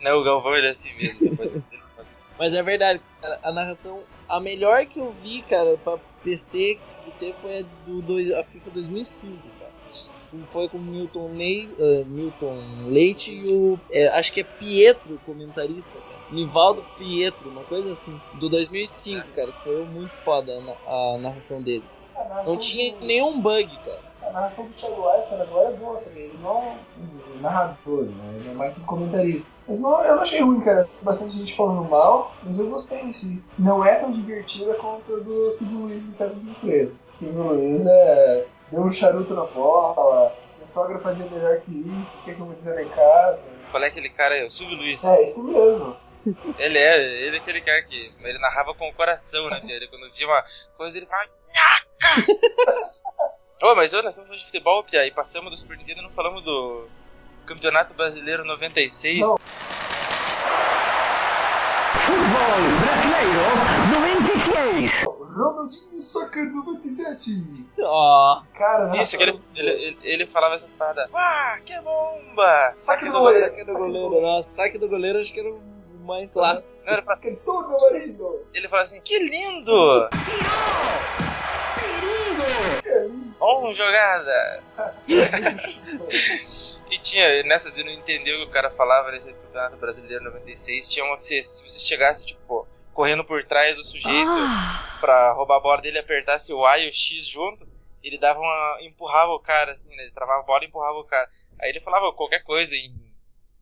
[0.00, 1.20] Não, o Galvão ele é assim mesmo.
[1.30, 1.64] depois ele-
[2.38, 7.12] Mas é verdade, cara, a narração, a melhor que eu vi, cara, pra PC que
[7.18, 9.72] teve foi a do dois, a FIFA 2005, cara.
[10.50, 13.78] Foi com o Milton, Lei, ah, Milton Leite e o.
[13.90, 16.20] é, acho que é Pietro, comentarista, cara.
[16.30, 18.18] Nivaldo Pietro, uma coisa assim.
[18.32, 20.50] Do 2005, cara, que foi muito foda
[20.86, 22.01] a, a narração deles.
[22.30, 24.12] A Não tinha do- nenhum bug, cara.
[24.22, 26.22] A narração do Thiago Leifert agora é boa também.
[26.24, 26.76] Ele não é
[27.40, 28.34] narrador, né?
[28.36, 29.50] Ele é mais um comentarista.
[29.68, 30.88] Mas não, eu não achei ruim, cara.
[31.02, 33.42] Bastante gente falando mal, mas eu gostei em si.
[33.58, 36.94] Não é tão divertida quanto a do Silvio Luiz em Casas de Surpresa.
[37.18, 38.46] Silvio Luiz é.
[38.70, 42.46] deu um charuto na bola, minha sogra fazia melhor que isso, o que, que eu
[42.46, 43.40] vou dizer lá em casa.
[43.70, 44.46] Qual é aquele cara?
[44.46, 45.02] O Silvio Luiz.
[45.02, 45.96] É, isso mesmo.
[46.58, 49.60] Ele é, ele é aquele cara que ele narrava com o coração, né?
[49.64, 50.44] Ele, quando tinha uma
[50.76, 51.28] coisa, ele falava.
[51.52, 52.32] Nhaca!
[53.62, 56.02] Ô, mas ô, nós estamos falando de futebol, Pia, e passamos do Super Nintendo e
[56.02, 56.88] não falamos do
[57.46, 59.20] Campeonato Brasileiro 96.
[59.20, 59.36] Não.
[65.32, 67.30] Ronaldinho Soccer 97.
[67.80, 71.08] Ó, Cara, nossa, Isso, que ele, ele, ele, falava essas paradas.
[71.14, 72.74] Ah, que bomba!
[72.84, 73.48] Saque do goleiro.
[73.48, 73.50] goleiro.
[73.50, 74.22] saque do goleiro.
[74.22, 75.71] Nossa, saque do goleiro acho que era o
[76.02, 76.68] mais clássico.
[76.84, 78.46] Não, era pra- Que tudo, marido.
[78.52, 80.08] Ele falava assim, que lindo!
[83.38, 84.62] Bom jogada!
[86.90, 90.88] E tinha, nessa de não entender o que o cara falava nesse campeonato brasileiro 96,
[90.90, 94.30] tinha uma que se, se você chegasse, tipo, correndo por trás do sujeito
[95.00, 97.66] pra roubar a bola dele e apertasse o A e o X junto,
[98.02, 98.76] ele dava uma.
[98.82, 100.02] empurrava o cara, assim, né?
[100.02, 101.26] Ele travava a bola e empurrava o cara.
[101.62, 102.92] Aí ele falava qualquer coisa em.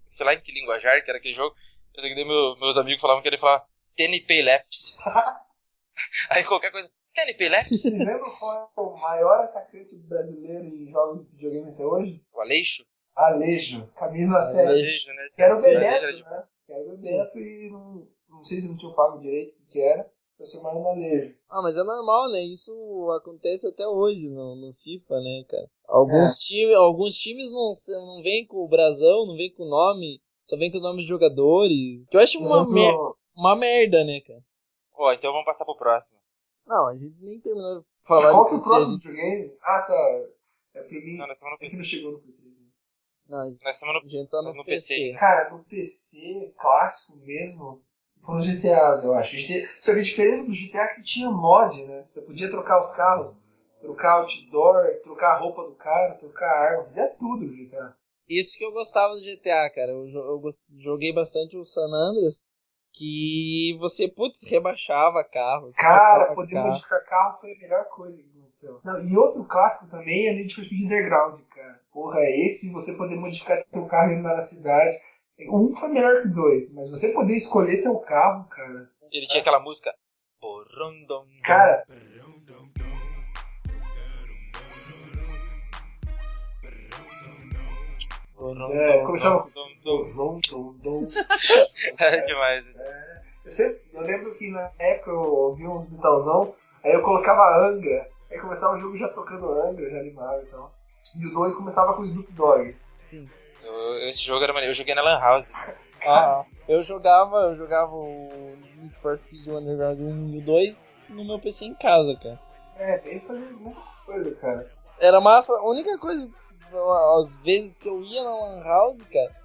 [0.08, 1.54] sei lá em que linguajar que era aquele jogo.
[1.94, 3.64] Eu sei que meu, meus amigos falavam que ele falava
[3.96, 4.96] TNP Laps.
[6.30, 6.88] Aí qualquer coisa.
[7.14, 7.82] TNP Laps?
[7.82, 12.22] Você lembra qual é o maior atacante brasileiro em jogos de videogame até hoje?
[12.32, 12.84] O Aleixo?
[13.16, 14.68] Alejo, camisa 7.
[14.68, 15.28] Aleixo, né?
[15.34, 16.44] Que era o Aleixo Bebeto, de- né?
[16.66, 19.80] Que era o Bebeto e não, não sei se não tinha pago direito o que
[19.80, 20.08] era.
[20.38, 21.34] Eu sou mais no Alejo.
[21.50, 22.42] Ah, mas é normal, né?
[22.44, 25.68] Isso acontece até hoje no, no FIFA, né, cara?
[25.86, 30.18] Alguns, time, alguns times não, não vêm com o brasão, não vêm com o nome,
[30.50, 32.06] só vêm com o nome de jogadores.
[32.10, 32.94] Que eu acho uma, Por mer
[33.36, 34.40] uma merda, né, cara?
[34.94, 36.18] Ó, então vamos passar pro próximo.
[36.66, 39.52] Não, a gente nem terminou de falar Qual que é o próximo videogame?
[39.62, 40.28] Ah, tá.
[40.74, 41.16] É pra mim.
[41.16, 41.76] Não, nós estamos no É que PC.
[41.78, 42.40] não chegou no PC.
[43.28, 44.86] Não, a gente- Nós estamos a no, gente tá no, no PC.
[44.94, 45.18] PC.
[45.18, 47.80] Cara, no PC clássico mesmo,
[48.24, 49.34] foram GTAs, eu acho.
[49.36, 52.04] GTA Só que a diferença do GTA é que tinha mod, né?
[52.04, 53.42] Você podia trocar os carros,
[53.80, 57.96] trocar outdoor, trocar a roupa do cara, trocar a arma, fazia tudo no GTA.
[58.30, 59.90] Isso que eu gostava do GTA, cara.
[59.90, 60.40] Eu, eu
[60.78, 62.36] joguei bastante o San Andreas,
[62.94, 65.74] que você, putz, rebaixava carros.
[65.74, 66.68] Cara, poder carro.
[66.68, 68.80] modificar carro foi a melhor coisa que aconteceu.
[68.84, 71.80] Não, e outro clássico também é Need for Speed Underground, cara.
[71.92, 74.96] Porra, esse você poder modificar teu carro e andar na cidade.
[75.48, 78.88] Um foi melhor que dois, mas você poder escolher teu carro, cara.
[79.10, 79.92] Ele tinha aquela música.
[81.42, 81.84] Cara,
[88.72, 89.50] é, começava com.
[89.50, 89.70] Dom,
[90.14, 91.08] Dom, dom, dom.
[91.98, 92.64] É demais.
[93.44, 98.08] Eu, sempre, eu lembro que na época eu ouvi uns metalzão, aí eu colocava Angra,
[98.30, 100.72] aí começava o jogo já tocando Angra, já animava e tal.
[101.18, 102.76] E o 2 começava com o Snoop Dogg.
[103.62, 104.72] Eu- esse jogo era maneiro.
[104.72, 105.46] Eu joguei na Lan House.
[106.02, 111.26] Ah, eu jogava, eu jogava o Need for Speed Underground 1 e o 2 no
[111.26, 112.40] meu PC em casa, cara.
[112.78, 114.66] É, tem que fazer muita coisa, cara.
[114.98, 116.26] Era massa, a única coisa,
[116.72, 119.36] às vezes que eu ia na Lan House, cara,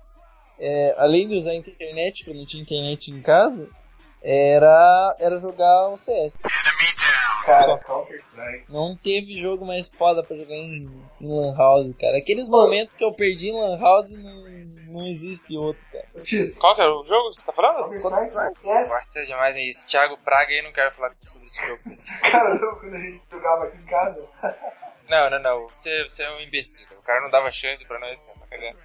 [0.60, 3.70] é, além de usar a internet, que eu não tinha internet em casa,
[4.24, 6.34] era, era jogar o CS.
[7.46, 7.80] Cara.
[8.68, 10.90] Não teve jogo mais foda pra jogar em,
[11.22, 12.18] em Lan House, cara.
[12.18, 14.46] Aqueles momentos que eu perdi em Lan House não,
[14.88, 16.08] não existe outro, cara.
[16.60, 18.02] Qual que é o jogo que você tá falando?
[18.02, 18.68] Counter-Strike?
[18.68, 19.88] É, demais nisso.
[19.88, 21.82] Thiago Praga aí não quero falar sobre esse jogo.
[22.32, 24.28] cara, quando a gente jogava aqui em casa?
[25.10, 25.64] Não, não, não.
[25.68, 26.86] Você, você é um imbecil.
[26.98, 28.18] O cara não dava chance pra nós.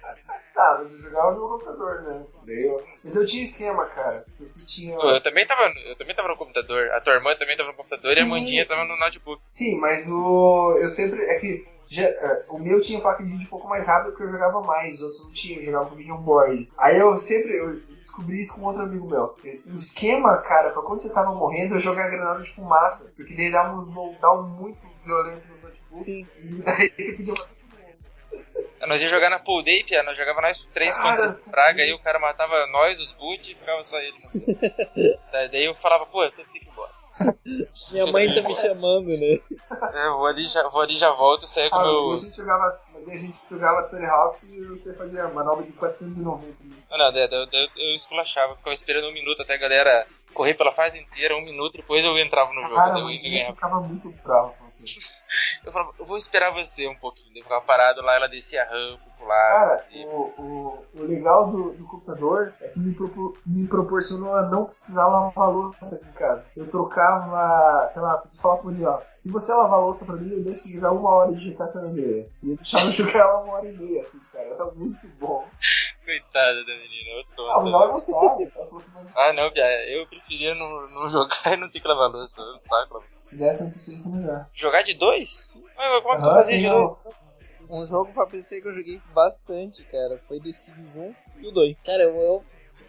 [0.01, 0.15] Tá.
[0.57, 2.25] Ah, mas eu jogava no computador, né?
[2.47, 4.17] Eu- Mas eu tinha esquema, cara.
[4.37, 4.95] Porque tinha.
[4.97, 6.91] Pô, Eu também, tava, eu também tava no computador.
[6.91, 8.29] A tua irmã também tava no computador e a Sim.
[8.29, 9.41] Mandinha tava no notebook.
[9.53, 10.77] Sim, mas o.
[10.77, 11.23] Eu sempre.
[11.23, 11.65] É que.
[11.89, 14.61] já- é, o meu tinha placa de vídeo um pouco mais rápido porque eu jogava
[14.61, 16.69] mais, os outros não tinham, eu jogava com vídeo on board.
[16.77, 19.35] Aí eu sempre eu descobri isso com outro amigo meu.
[19.65, 23.11] O esquema, cara, pra quando você tava morrendo, eu jogar granada de fumaça.
[23.15, 25.47] Porque daí dava uns lockdown muito violento
[25.91, 27.33] mundo.
[28.87, 30.01] Nós ia jogar na pool day, Pia.
[30.03, 31.83] Nós jogava nós três contra esse Praga.
[31.83, 34.17] Aí o cara matava nós, os boot, e ficava só ele.
[35.31, 36.91] daí, daí eu falava, pô, eu tenho que ir embora.
[37.91, 39.39] Minha mãe tá me chamando, né?
[39.93, 42.11] É, Eu vou ali, já, vou ali já volto saio com Ah, meu.
[42.13, 42.81] a gente jogava.
[43.05, 46.55] Mas a gente jogava Tony Hawks e você fazia manobra de 490.
[46.89, 50.53] Não, não, daí- daí- daí eu esculachava, ficava esperando um minuto até a galera correr
[50.55, 54.09] pela fase inteira, um minuto, depois eu entrava no jogo, Cara, eu eu ficava muito
[54.23, 54.83] bravo com você.
[55.65, 58.65] Eu falava, eu vou esperar você um pouquinho, eu ficava parado lá, ela descia a
[58.65, 59.49] rampa, pulava.
[59.49, 60.05] Cara, descia.
[60.07, 64.65] o, o, o legal do, do computador é que me, propor- me proporcionou a não
[64.65, 66.45] precisar lavar louça aqui em casa.
[66.57, 70.67] Eu trocava, sei lá, falar dia, ó, se você lavar louça pra mim, eu deixo
[70.67, 72.27] de jogar uma hora de GTA San Andreas.
[72.43, 74.45] E eu deixava jogar uma hora e meia, assim, cara.
[74.47, 75.47] Era muito bom.
[76.05, 77.47] Coitada da menina, eu tô.
[77.49, 78.41] Ah, mas gostava.
[78.41, 81.79] Ela falou que não- Ah, não, Pia, eu preferia não, não jogar e não ter
[81.79, 82.39] que lavar louça.
[82.41, 83.09] eu não saco lavar.
[83.21, 84.45] Se desse, eu não precisa melhor.
[84.53, 85.29] Jogar de dois?
[85.77, 86.91] Ah, como é que tu fazia de dois?
[87.69, 91.51] Um jogo pra PC que eu joguei bastante, cara, foi The Sims 1 e o
[91.51, 91.79] 2.
[91.83, 92.43] Cara, eu, eu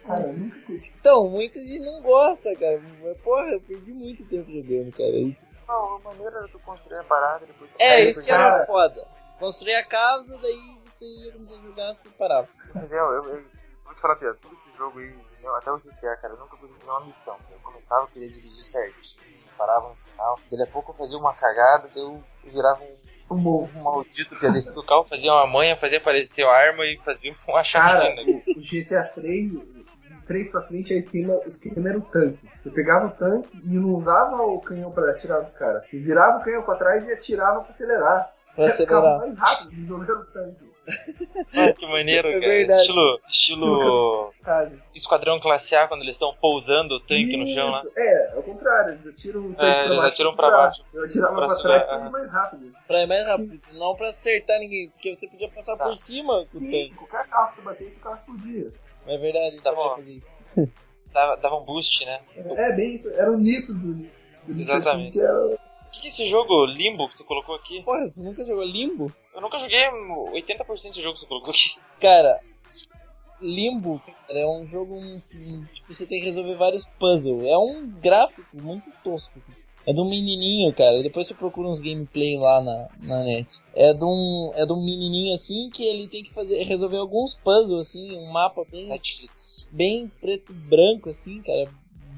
[0.05, 0.93] Cara, eu nunca curti.
[0.99, 2.81] Então, muita gente não gosta, cara.
[3.01, 5.09] Mas, porra, eu perdi muito tempo jogando, cara.
[5.11, 5.45] Isso.
[5.67, 7.69] Não, a maneira era tu construir a parada depois.
[7.79, 9.07] É, isso que era cara- foda.
[9.43, 12.47] Construir a casa, daí você ia começar a jogar sem parar.
[12.69, 12.97] Entendeu?
[13.11, 13.43] Eu, eu,
[13.83, 15.53] vou te falar, Pia, todo esse jogo aí, entendeu?
[15.57, 17.37] até o GTA, cara, eu nunca consegui fazer uma missão.
[17.51, 19.17] Eu começava, eu queria dirigir certinho,
[19.57, 23.63] parava no sinal, daqui a pouco eu fazia uma cagada, daí eu virava um, Um
[23.65, 26.97] um maldito que ia descer do carro, fazia uma manha, fazia aparecer a arma e
[27.03, 28.21] fazia uma Cara, chacina.
[28.31, 32.47] o, o GTA 3, de 3 pra frente, a esquema, o esquema era o tanque.
[32.63, 35.85] Você pegava o tanque e não usava o canhão pra atirar nos caras.
[35.89, 38.32] Você virava o canhão pra trás e atirava pra acelerar.
[38.55, 39.19] Ficava acelerar.
[39.19, 40.73] mais rápido jogando o tanque.
[41.55, 42.47] Ah, que maneiro, É cara.
[42.47, 42.81] verdade.
[42.81, 44.33] Estilo, estilo?
[44.93, 47.79] Esquadrão Classe A, quando eles estão pousando o tanque no chão lá.
[47.79, 47.91] Isso.
[47.97, 50.13] É, ao contrário, eles atiram o tanque É, pra eles baixo.
[50.13, 50.83] atiram pra baixo.
[50.93, 52.07] Eu atirava Pra pra, trás pra aham.
[52.07, 52.73] ir mais rápido.
[52.85, 55.85] Pra ir mais rápido, não pra acertar ninguém, porque você podia passar Tá.
[55.85, 56.95] por cima com o Sim, tanque.
[56.95, 58.67] qualquer carro que você batesse, o carro explodia.
[59.07, 59.87] É verdade, Tá dá bom.
[59.87, 60.27] pra fazer isso.
[61.13, 62.19] Dava, dava um boost, né?
[62.35, 63.07] É, bem isso.
[63.09, 63.93] Era o nível do,
[64.53, 65.19] do Exatamente.
[65.19, 65.57] Era- O
[65.93, 67.81] que que é esse jogo Limbo que você colocou aqui?
[67.83, 69.11] Porra, você nunca jogou Limbo?
[69.33, 71.79] Eu nunca joguei 80% do jogo que você colocou aqui.
[72.01, 72.39] Cara,
[73.41, 77.43] Limbo cara, é um jogo um, um, tipo, você tem que resolver vários puzzles.
[77.43, 79.37] É um gráfico muito tosco.
[79.37, 79.51] Assim.
[79.85, 81.03] É de um menininho, cara.
[81.03, 83.49] Depois você procura uns gameplay lá na, na net.
[83.75, 87.35] É de um é de um menininho assim que ele tem que fazer resolver alguns
[87.43, 89.67] puzzles assim, um mapa bem Netflix.
[89.71, 91.69] bem preto e branco assim, cara.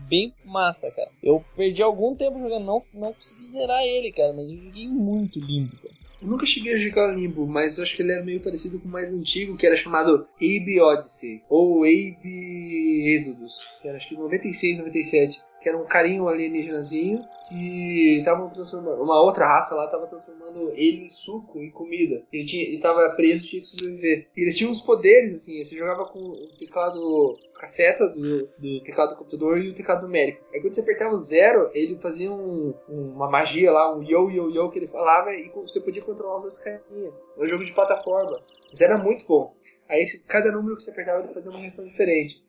[0.08, 1.10] Bem massa, cara.
[1.22, 5.40] Eu perdi algum tempo jogando, não, não consegui zerar ele, cara, mas eu joguei muito
[5.40, 5.96] limbo, cara.
[6.22, 8.88] Eu nunca cheguei a jogar Limbo, mas eu acho que ele era meio parecido com
[8.88, 14.16] o mais antigo, que era chamado Abe Odyssey, ou Abe Exodus, que era acho que
[14.16, 20.08] 96, 97, que era um carinho alienígenazinho que tava transformando, uma outra raça lá tava
[20.08, 22.24] transformando ele em suco e comida.
[22.32, 24.28] Ele, tinha, ele tava preso, tinha que sobreviver.
[24.36, 29.12] E ele tinha uns poderes, assim, você jogava com o teclado casseta do, do teclado
[29.12, 30.44] do computador e o teclado numérico.
[30.54, 34.50] Aí quando você apertava o zero, ele fazia um- uma magia lá, um yo yo
[34.52, 37.14] yo que ele falava e você podia controlar os dois carinhas.
[37.36, 38.32] Era um jogo de plataforma.
[38.72, 39.54] Mas era muito bom.
[39.90, 42.42] Aí esse- cada número que você apertava ele fazia uma reação diferente.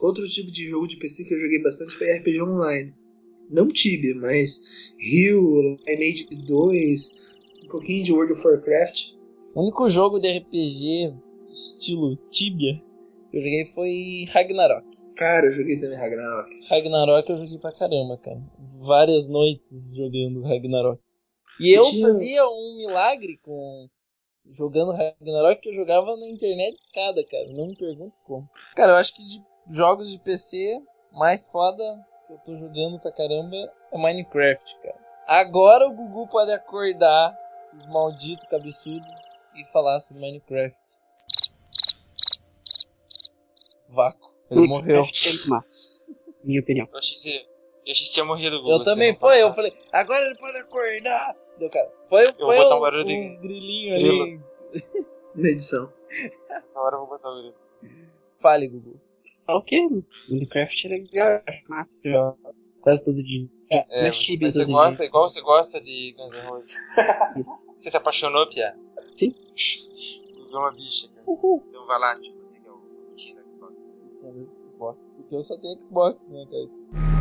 [0.00, 2.92] Outro tipo de jogo de PC que eu joguei bastante foi RPG Online.
[3.48, 4.50] Não Tibia, mas
[4.98, 7.02] Rio, Lineage 2,
[7.64, 8.96] um pouquinho de World of Warcraft.
[9.54, 11.14] O único jogo de RPG
[11.50, 12.82] estilo Tibia
[13.30, 14.86] que eu joguei foi Ragnarok.
[15.16, 16.50] Cara, eu joguei também Ragnarok.
[16.68, 18.40] Ragnarok eu joguei pra caramba, cara.
[18.80, 21.00] Várias noites jogando Ragnarok.
[21.60, 23.88] E eu Tinha- fazia um milagre com
[24.52, 27.44] jogando Ragnarok que eu jogava na internet escada, cara.
[27.56, 28.48] Não me pergunto como.
[28.74, 30.80] Cara, eu acho que de jogos de PC
[31.12, 31.82] mais foda
[32.26, 33.56] que eu tô jogando pra caramba
[33.92, 35.06] é Minecraft, cara.
[35.26, 37.36] Agora o Gugu pode acordar,
[37.74, 39.06] esses malditos cabeçudos,
[39.56, 40.76] e falar sobre Minecraft.
[43.88, 44.30] Vácuo.
[44.50, 45.04] Ele morreu.
[46.44, 46.88] Minha opinião.
[46.92, 47.30] Eu achei que,
[47.86, 48.78] eu achei que tinha morrido o Google.
[48.78, 51.34] Eu também, foi, eu falei, agora ele pode acordar.
[51.58, 51.90] Deu, cara.
[52.08, 54.22] Foi, vou foi botar um um, barulho de uns grilinhos grilo.
[54.22, 54.40] ali.
[55.34, 55.92] Na edição.
[56.48, 57.58] Essa hora eu vou botar o grito.
[58.40, 59.00] Fale, Gugu.
[59.46, 59.80] Fala o quê?
[60.30, 61.28] Minecraft é legal.
[61.28, 62.36] é Massa.
[62.80, 63.48] Quase todo dia.
[63.70, 65.06] É, Mas mas Tibia você gosta, dia.
[65.06, 66.70] igual você gosta de Guns N' Roses.
[67.82, 68.76] você se apaixonou, Pia?
[69.18, 69.32] Sim.
[70.48, 71.24] Viu uma bicha, cara.
[71.26, 71.64] Uhul.
[71.68, 73.78] Então vai lá, tipo, você que é o Tina Xbox.
[74.68, 75.10] Xbox.
[75.16, 77.15] Porque eu só tenho Xbox, né, cara?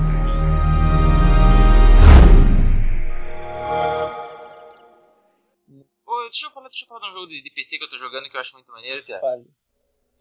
[6.36, 7.98] Deixa eu falar, deixa eu falar de um jogo de, de PC que eu tô
[7.98, 9.20] jogando que eu acho muito maneiro, Pia.
[9.22, 9.46] Fale.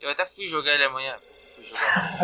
[0.01, 1.15] Eu até fui jogar ele amanhã.
[1.55, 2.19] Fui jogar.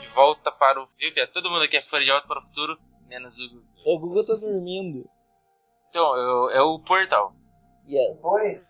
[0.00, 0.88] De volta para o.
[0.98, 1.32] Viu?
[1.32, 3.66] Todo mundo aqui é fã de Volta para o Futuro, menos o Google.
[3.84, 5.08] O Gugu tá dormindo.
[5.90, 7.34] Então, eu, é o Portal.
[7.86, 8.20] Yes.
[8.20, 8.64] Foi?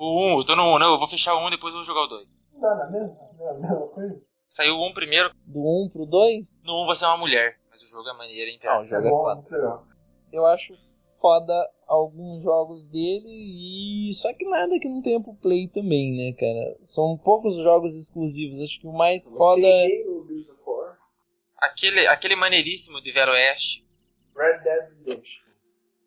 [0.00, 1.86] O 1, eu tô no 1, não, eu vou fechar o 1 depois eu vou
[1.86, 2.42] jogar o 2.
[2.54, 4.18] Não, na mesma, na mesma coisa.
[4.46, 7.82] Saiu o 1 primeiro, Do 1 pro 2, no 1 você é uma mulher, mas
[7.82, 8.70] o jogo é maneiro, hein, Pia?
[8.74, 9.82] Não, o jogo é bom, foda.
[10.32, 10.74] eu acho
[11.20, 11.52] foda
[11.86, 16.78] alguns jogos dele e só que nada que não tenha pro Play também, né, cara?
[16.82, 18.58] São poucos jogos exclusivos.
[18.58, 20.96] Acho que o mais foda é o Gears of War,
[21.58, 23.84] Aquele, aquele maneiríssimo de Vero Oeste.
[24.34, 25.49] Red Dead Redemption.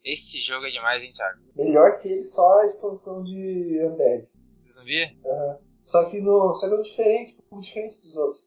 [0.04, 1.40] Esse jogo é demais, hein, Thiago?
[1.56, 4.28] Melhor que ele, só a expansão de Undead.
[4.76, 5.12] Não viram?
[5.26, 5.60] Aham.
[5.84, 6.54] Só que no.
[6.56, 8.42] Só que é um diferente, um pouco diferente dos outros.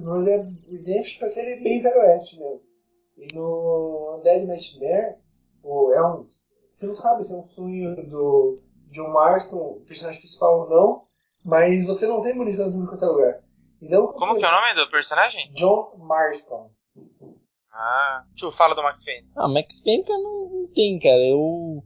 [0.00, 2.60] No Redemption aquele é bem velho oeste mesmo.
[3.18, 5.16] E no Undead Nightmare,
[5.62, 6.26] o- é um.
[6.70, 8.56] Você não sabe se é um sonho do
[8.90, 11.02] John Marston, personagem principal ou não,
[11.44, 13.40] Mas você não tem munição em qualquer lugar.
[13.80, 15.52] Então, Como que é o nome do personagem?
[15.54, 16.70] John Marston.
[17.72, 19.26] Ah, tio, fala do Max Payne.
[19.34, 21.26] Ah, Max Payne, cara, não, não tem, cara.
[21.26, 21.82] Eu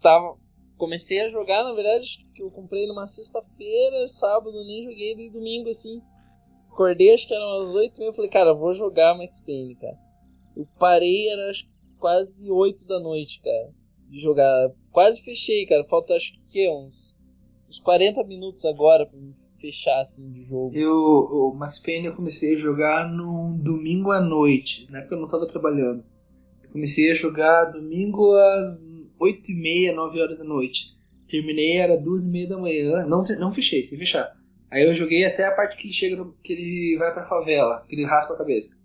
[0.00, 0.36] tava.
[0.76, 2.04] Comecei a jogar, na verdade,
[2.34, 6.02] que eu comprei numa sexta-feira, sábado, nem joguei, daí domingo, assim.
[6.70, 9.96] Acordei, acho que eram umas 8 e eu falei, cara, vou jogar Max Payne, cara.
[10.56, 11.64] Eu parei, era acho,
[11.98, 13.70] quase 8 da noite, cara,
[14.10, 14.70] de jogar.
[14.90, 15.84] Quase fechei, cara.
[15.84, 17.14] Falta acho que uns,
[17.68, 19.32] uns 40 minutos agora pra me
[19.64, 20.74] fechar, assim, de jogo.
[20.74, 25.18] Eu, o Max Payne eu comecei a jogar num domingo à noite, na época eu
[25.20, 26.04] não estava trabalhando.
[26.62, 28.78] Eu comecei a jogar domingo às
[29.18, 30.78] 8 e meia, 9 horas da noite.
[31.30, 34.30] Terminei, era 2 e meia da manhã, não, não fechei, sem fechar.
[34.70, 37.84] Aí eu joguei até a parte que ele chega, no- que ele vai pra favela,
[37.88, 38.76] que ele raspa a cabeça.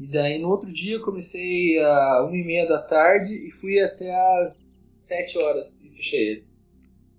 [0.00, 3.78] E daí no outro dia eu comecei a 1 e meia da tarde e fui
[3.80, 4.56] até às
[5.06, 6.44] 7 horas e fechei ele.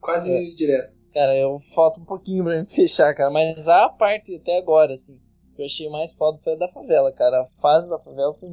[0.01, 0.39] Quase É.
[0.55, 0.94] direto.
[1.15, 3.31] Cara, eu falta um pouquinho pra me fechar, cara.
[3.31, 5.17] Mas a parte até agora, assim,
[5.55, 7.43] que eu achei mais foda foi a da favela, cara.
[7.43, 8.49] A fase da favela foi.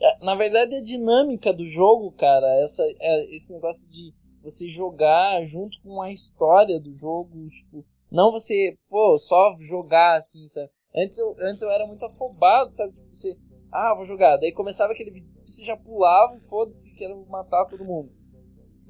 [0.00, 4.10] É, Na verdade, a dinâmica do jogo, cara, essa, é, esse negócio de
[4.42, 10.48] você jogar junto com a história do jogo, tipo, não você, pô, só jogar assim,
[10.48, 10.70] sabe?
[10.96, 12.90] Antes eu, antes eu era muito afobado, sabe?
[12.92, 13.36] Tipo, você,
[13.70, 14.38] ah, vou jogar.
[14.38, 18.21] Daí começava aquele vídeo, você já pulava, foda-se, quero matar todo mundo.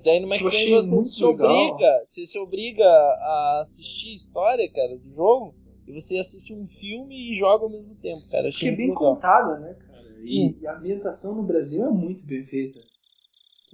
[0.05, 1.51] Daí no Max Eu Payne achei você muito se legal.
[1.69, 5.55] obriga, você se obriga a assistir a história, cara, do jogo,
[5.87, 8.49] e você assiste um filme e joga ao mesmo tempo, cara.
[8.49, 9.15] Acho Achei que é bem legal.
[9.15, 10.03] contada, né, cara?
[10.19, 10.59] E, Sim.
[10.61, 12.79] e a ambientação no Brasil é muito bem feita.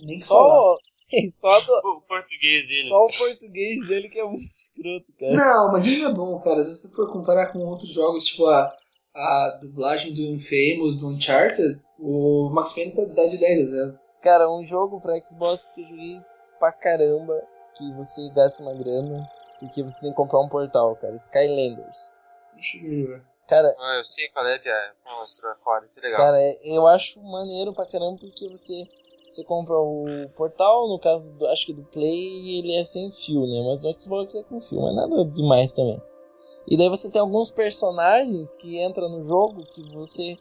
[0.06, 0.48] Nem que falar.
[0.56, 0.74] Só,
[1.40, 2.88] só, do- O português dele.
[2.88, 5.34] só o português dele que é muito escroto, cara.
[5.34, 6.62] Não, mas ele é bom, cara.
[6.64, 8.70] Se você for comparar com outros jogos, tipo a,
[9.14, 13.98] a dublagem do Infamous, do Uncharted, o Max Payne tá- dá de 10 a 0.
[14.28, 16.22] Cara, um jogo pra Xbox que eu joguei
[16.58, 17.42] pra caramba,
[17.74, 19.18] que você gasta uma grana,
[19.62, 21.16] e que você tem que comprar um portal, cara.
[21.16, 21.96] Skylanders.
[23.48, 24.74] Cara, Ah, eu sei qual é, Pia.
[24.94, 26.20] Você mostrou, foda, isso é legal.
[26.20, 28.82] Cara, eu acho maneiro pra caramba porque você,
[29.32, 33.46] você compra o portal, no caso do, acho que do Play ele é sem fio,
[33.46, 33.62] né?
[33.66, 36.02] Mas no Xbox é com fio, mas nada demais também.
[36.66, 40.34] E daí você tem alguns personagens que entram no jogo que você.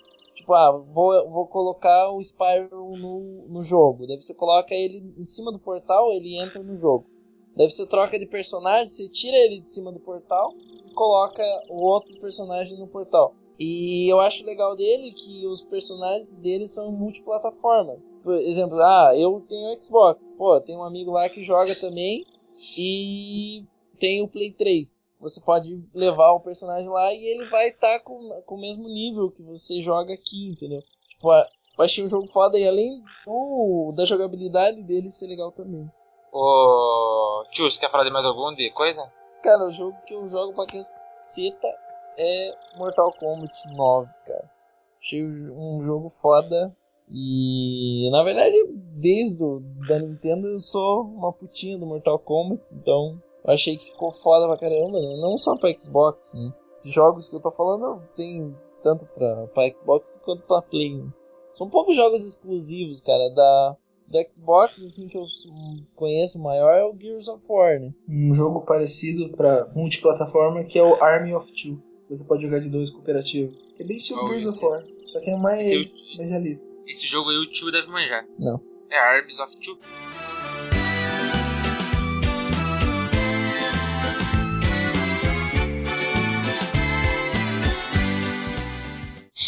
[0.48, 4.08] Tipo, ah, vou, vou colocar o Spyro no, no jogo.
[4.08, 7.06] Daí você coloca ele em cima do portal, ele entra no jogo.
[7.54, 10.54] Daí você troca de personagem, você tira ele de cima do portal
[10.90, 13.36] e coloca o outro personagem no portal.
[13.60, 17.98] E eu acho legal dele que os personagens dele são multiplataforma.
[18.24, 22.24] Por exemplo, ah, eu tenho Xbox, pô, tem um amigo lá que joga também
[22.78, 23.66] e
[24.00, 24.97] tem o Play 3.
[25.20, 29.32] Você pode levar o personagem lá e ele vai estar com, com o mesmo nível
[29.32, 30.80] que você joga aqui, entendeu?
[31.08, 35.90] Tipo, eu achei um jogo foda e além do, da jogabilidade dele ser legal também.
[36.32, 37.44] Ô.
[37.52, 39.02] Tio, você quer falar de mais algum de coisa?
[39.42, 41.68] Cara, o jogo que eu jogo pra caceta
[42.18, 44.52] é Mortal Kombat 9, cara.
[45.02, 46.76] Achei um jogo foda.
[47.10, 48.56] E na verdade,
[49.00, 53.92] desde o da Nintendo eu sou uma putinha do Mortal Kombat, então eu achei que
[53.92, 55.18] ficou foda pra caramba, né?
[55.22, 56.52] Não só pra Xbox, né?
[56.78, 60.96] Esses jogos que eu tô falando tem tanto pra, pra Xbox quanto pra Play.
[60.96, 61.10] né?
[61.54, 63.76] São poucos jogos exclusivos, cara, da,
[64.08, 65.24] do Xbox, assim, que eu
[65.96, 67.92] conheço maior é o Gears of War, né?
[68.08, 71.82] Um jogo parecido pra multiplataforma que é o Army of Two.
[72.10, 73.52] Você pode jogar de dois cooperativo.
[73.80, 76.66] É bem estilo Oh, Gears of War, só que é mais, esse- mais realista.
[76.86, 78.26] Esse jogo aí o tio deve manjar.
[78.40, 78.62] Não.
[78.90, 79.78] É Arms of Two.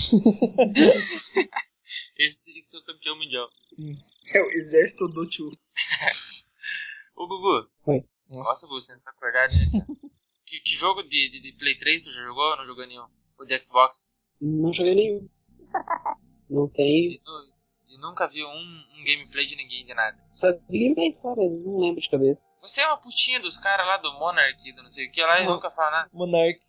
[2.17, 3.47] Esse tinha que ser o campeão mundial.
[4.33, 5.45] É o Exército do Two.
[7.15, 7.67] Ô Gugu.
[7.87, 8.03] Oi.
[8.29, 9.59] Nossa, Gugu, você não tá acordado, né?
[10.45, 13.05] que, que jogo de, de, de Play 3 tu já jogou ou não jogou nenhum?
[13.39, 14.11] Ou de Xbox?
[14.41, 15.29] Não joguei nenhum.
[16.49, 17.11] Não tem.
[17.13, 20.17] E, nu- e nunca viu um, um gameplay de ninguém de nada.
[20.39, 22.41] Só vi gameplay fora, não lembro de cabeça.
[22.61, 25.41] Você é uma putinha dos caras lá do Monarch, do não sei o que lá,
[25.41, 26.09] e nunca fala nada.
[26.11, 26.59] Monark,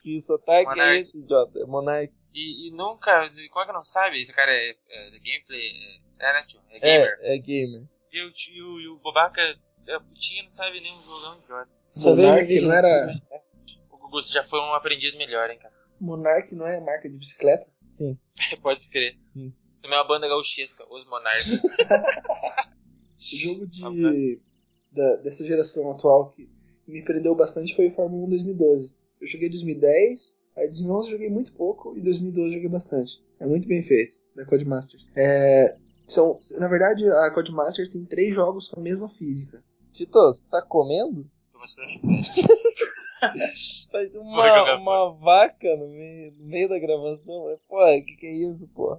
[0.00, 1.00] que sotaque é Monark.
[1.02, 1.58] esse, idiota?
[1.58, 2.14] É Monark.
[2.36, 4.20] E, e nunca, como é que não sabe?
[4.20, 5.70] Esse cara é, é de gameplay,
[6.20, 6.60] é, é, né, tio?
[6.68, 7.18] É gamer.
[7.22, 7.82] É, é gamer.
[8.12, 11.70] E o tio e o Bobaca é putinha, não sabe nem um jogão idiota.
[11.96, 13.18] Monark vídeo não era.
[13.90, 15.74] O Gugu, você já foi um aprendiz melhor, hein, cara.
[15.98, 17.66] Monark não é marca de bicicleta?
[18.60, 19.16] Pode escrever.
[19.32, 19.54] Sim.
[19.80, 21.62] Também é uma banda gauchesca, os Monarcas.
[23.16, 24.40] O jogo de,
[24.92, 26.46] da, dessa geração atual que
[26.86, 28.94] me prendeu bastante foi o Fórmula 1 2012.
[29.22, 33.10] Eu joguei 2010, aí 2011 eu joguei muito pouco e 2012 eu joguei bastante.
[33.40, 35.06] É muito bem feito, da Codemasters.
[35.16, 35.76] É,
[36.08, 39.62] são, na verdade, a Codemasters tem três jogos com a mesma física.
[39.92, 41.26] Tito, você tá comendo?
[41.84, 42.46] Chiclete.
[43.90, 47.46] Faz uma, uma vaca no meio, no meio da gravação.
[47.68, 48.98] Pô, o que, que é isso, pô?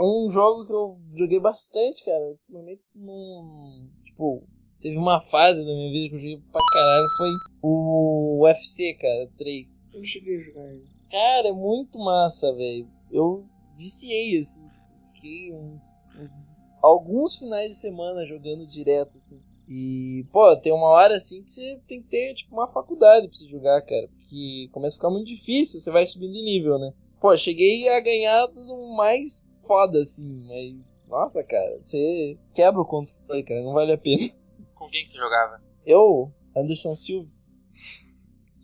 [0.00, 2.22] Um jogo que eu joguei bastante, cara.
[2.22, 3.88] Ultimamente não.
[4.04, 4.46] Tipo,
[4.80, 7.06] teve uma fase da minha vida que eu joguei pra caralho.
[7.16, 7.30] Foi
[7.62, 9.73] o UFC, cara, 3.
[9.94, 10.84] Eu não cheguei a jogar ainda.
[11.10, 12.88] Cara, é muito massa, velho.
[13.10, 14.68] Eu viciei, assim.
[15.14, 16.34] Fiquei uns, uns-
[16.82, 19.40] Alguns finais de semana jogando direto, assim.
[19.66, 23.34] E, pô, tem uma hora assim que você tem que ter, tipo, uma faculdade pra
[23.36, 24.06] você jogar, cara.
[24.08, 26.92] Porque começa a ficar muito difícil, você vai subindo de nível, né?
[27.20, 29.30] Pô, cheguei a ganhar do mais
[29.66, 30.94] foda, assim, mas.
[31.08, 34.30] Nossa, cara, você quebra o controle, cara, não vale a pena.
[34.74, 35.58] Com quem que você jogava?
[35.86, 37.26] Eu, Anderson Silva,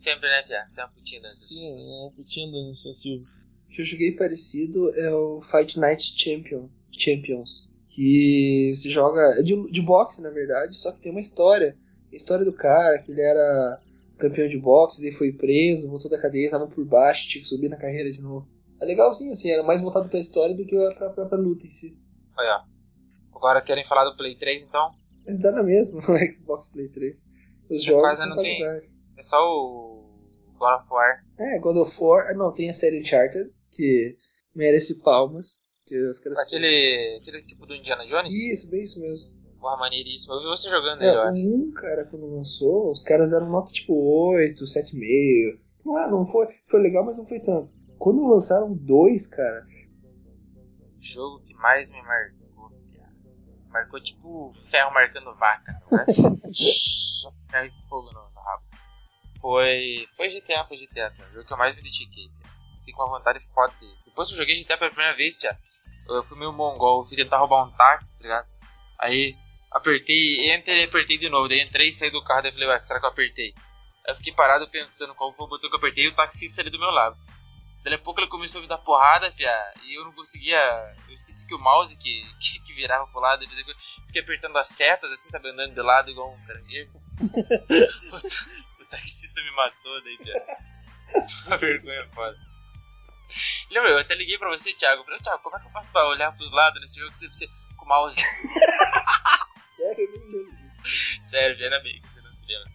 [0.03, 0.65] Sempre, né, Pia?
[0.73, 1.47] Tem uma putinha dança.
[1.47, 3.23] sim, um putinho do Anderson Silva.
[3.67, 7.69] O que eu joguei parecido é o Fight Night Champion, Champions.
[7.95, 9.21] Que se joga.
[9.39, 11.75] É de, de boxe, na verdade, só que tem uma história.
[12.11, 13.77] A história do cara, que ele era
[14.17, 17.69] campeão de boxe, daí foi preso, voltou da cadeia, tava por baixo, tinha que subir
[17.69, 18.47] na carreira de novo.
[18.81, 21.97] É legalzinho, assim, era mais voltado pra história do que pra própria luta em si.
[22.37, 23.37] Olha, ó.
[23.37, 24.89] Agora querem falar do Play 3, então?
[25.25, 27.15] Mas dá na mesma no Xbox Play 3.
[27.69, 28.63] Os jogos Quase não tem.
[28.63, 29.90] É só o
[30.61, 31.23] God of War.
[31.39, 32.35] É, God of War.
[32.37, 34.15] Não, tem a série Uncharted, que
[34.55, 35.47] merece palmas.
[35.87, 35.95] Que
[36.39, 38.31] Aquele, aquele tipo do Indiana Jones?
[38.33, 39.29] Isso, bem isso mesmo.
[39.59, 40.33] Porra, maneiríssimo.
[40.33, 41.53] Eu vi você jogando ele, eu É, acho.
[41.55, 45.59] um cara, quando lançou, os caras deram nota tipo 8, 7,5.
[45.85, 46.47] Não é, não foi.
[46.69, 47.69] Foi legal, mas não foi tanto.
[47.99, 49.65] Quando lançaram dois, cara,
[51.13, 53.11] jogo que mais me marcou, cara.
[53.69, 56.05] Marcou tipo ferro marcando vaca, não é?
[57.51, 58.63] Ferro e fogo no, no rabo.
[59.41, 60.07] Foi.
[60.15, 61.29] Foi GTA, foi GTA, cara.
[61.29, 62.29] O jogo que eu mais me dediquei.
[62.79, 63.97] Fiquei com uma vontade foda dele.
[64.05, 65.57] Depois que eu joguei GTA pela primeira vez, cara,
[66.07, 68.47] eu fui meio mongol, fui tentar roubar um táxi, tá ligado?
[68.99, 69.35] Aí
[69.71, 71.47] apertei, entrei e apertei de novo.
[71.47, 73.53] Daí entrei e saí do carro, daí falei, ué, será que eu apertei?
[74.07, 76.61] Aí eu fiquei parado pensando qual foi o botão que eu apertei e o taxista
[76.61, 77.15] ali do meu lado.
[77.83, 80.59] Daí a pouco ele começou a me dar porrada, fia, e eu não conseguia.
[81.07, 83.49] Eu esqueci que o mouse que, que, que virava pro lado, eu
[84.05, 86.91] fiquei apertando as setas, assim, tava andando de lado igual um caranguejo.
[88.91, 90.33] taxista me matou daí, fia.
[91.47, 92.37] Uma vergonha foda.
[93.69, 95.01] Lembra, eu até liguei pra você, Thiago.
[95.01, 97.33] Eu falei, Thiago, como é que eu faço pra olhar pros lados nesse jogo que
[97.33, 98.15] ser com o mouse?
[99.75, 100.61] sério, eu não lembro.
[101.29, 102.71] Sério, já era bem que você não se lembra.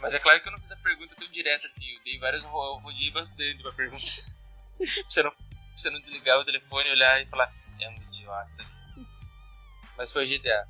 [0.00, 2.44] Mas é claro que eu não fiz a pergunta tão direta assim, eu dei vários
[2.44, 4.04] eu rodei bastante pra pergunta.
[4.78, 5.46] pra você não, pra
[5.76, 8.66] você não desligar o telefone, olhar e falar, é um idiota.
[9.96, 10.64] Mas foi GTA.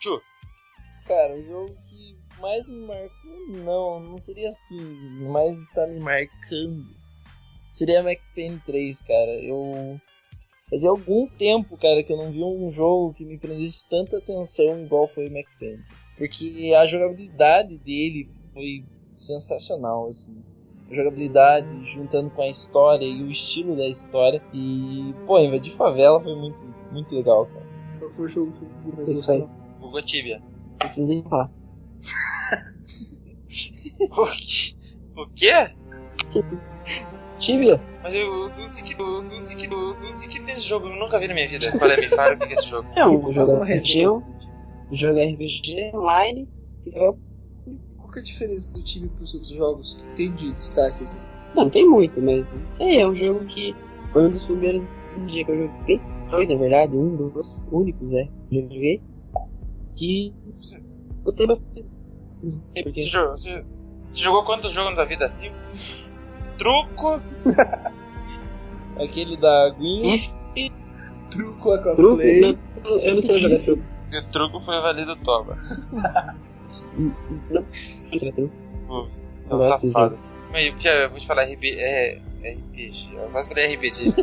[0.00, 0.20] Tchu,
[1.06, 6.84] Cara, o jogo que mais me marcou, não, não seria assim, mas está me marcando.
[7.74, 9.32] Seria Max Payne 3, cara.
[9.42, 10.00] Eu
[10.70, 14.84] fazia algum tempo, cara, que eu não vi um jogo que me prendesse tanta atenção
[14.84, 15.82] igual foi o Max Payne.
[16.16, 18.84] Porque a jogabilidade dele foi
[19.16, 20.36] sensacional, assim.
[20.90, 24.40] A jogabilidade juntando com a história e o estilo da história.
[24.52, 26.58] E, pô, invadir favela foi muito,
[26.92, 27.66] muito legal, cara.
[27.98, 29.14] Qual foi o jogo que eu mais aí.
[29.14, 29.64] gostou?
[29.80, 30.38] bugou Tibia.
[30.38, 31.50] Não preciso nem falar.
[35.16, 35.70] O quê?
[36.34, 36.58] O quê?
[37.40, 40.54] Tibia, Mas eu, o que que, o, o que que, o, o que que tem
[40.54, 40.86] esse jogo?
[40.86, 41.70] Eu nunca vi na minha vida.
[41.78, 42.88] Qual é, me fala o que que é esse jogo?
[42.94, 46.48] é um jogo RPG, um jogo RPG online.
[47.96, 49.92] Qual que é a diferença do time pros outros jogos?
[49.94, 51.18] O que tem de destaque, assim?
[51.54, 52.46] Não, não tem muito, mas
[52.80, 53.74] é, é um jogo que
[54.12, 54.82] foi um dos primeiros
[55.26, 56.00] dia que eu joguei.
[56.30, 58.28] Dois, na verdade, um dos únicos, né?
[58.48, 59.02] Que eu joguei.
[59.96, 60.32] Que
[61.22, 61.93] gostei bastante.
[62.72, 63.08] Sei Você, porque.
[63.08, 63.64] jogou, você,
[64.10, 65.50] você jogou quantos jogos da vida assim?
[66.58, 67.20] Truco?
[69.02, 70.30] Aquele da Aguinha.
[71.30, 72.40] Truco, Aquaplay.
[72.40, 73.82] Truco, não, eu não sei jogar truco.
[74.12, 75.56] O truco foi valido toma.
[76.96, 77.66] Não, não
[78.10, 78.54] sei jogar truco.
[78.86, 79.08] Pô,
[79.38, 80.18] Seu é safado.
[80.52, 83.16] Mas Pia, eu vou te falar RB, é, RPG.
[83.16, 84.14] Eu quase falei RPG.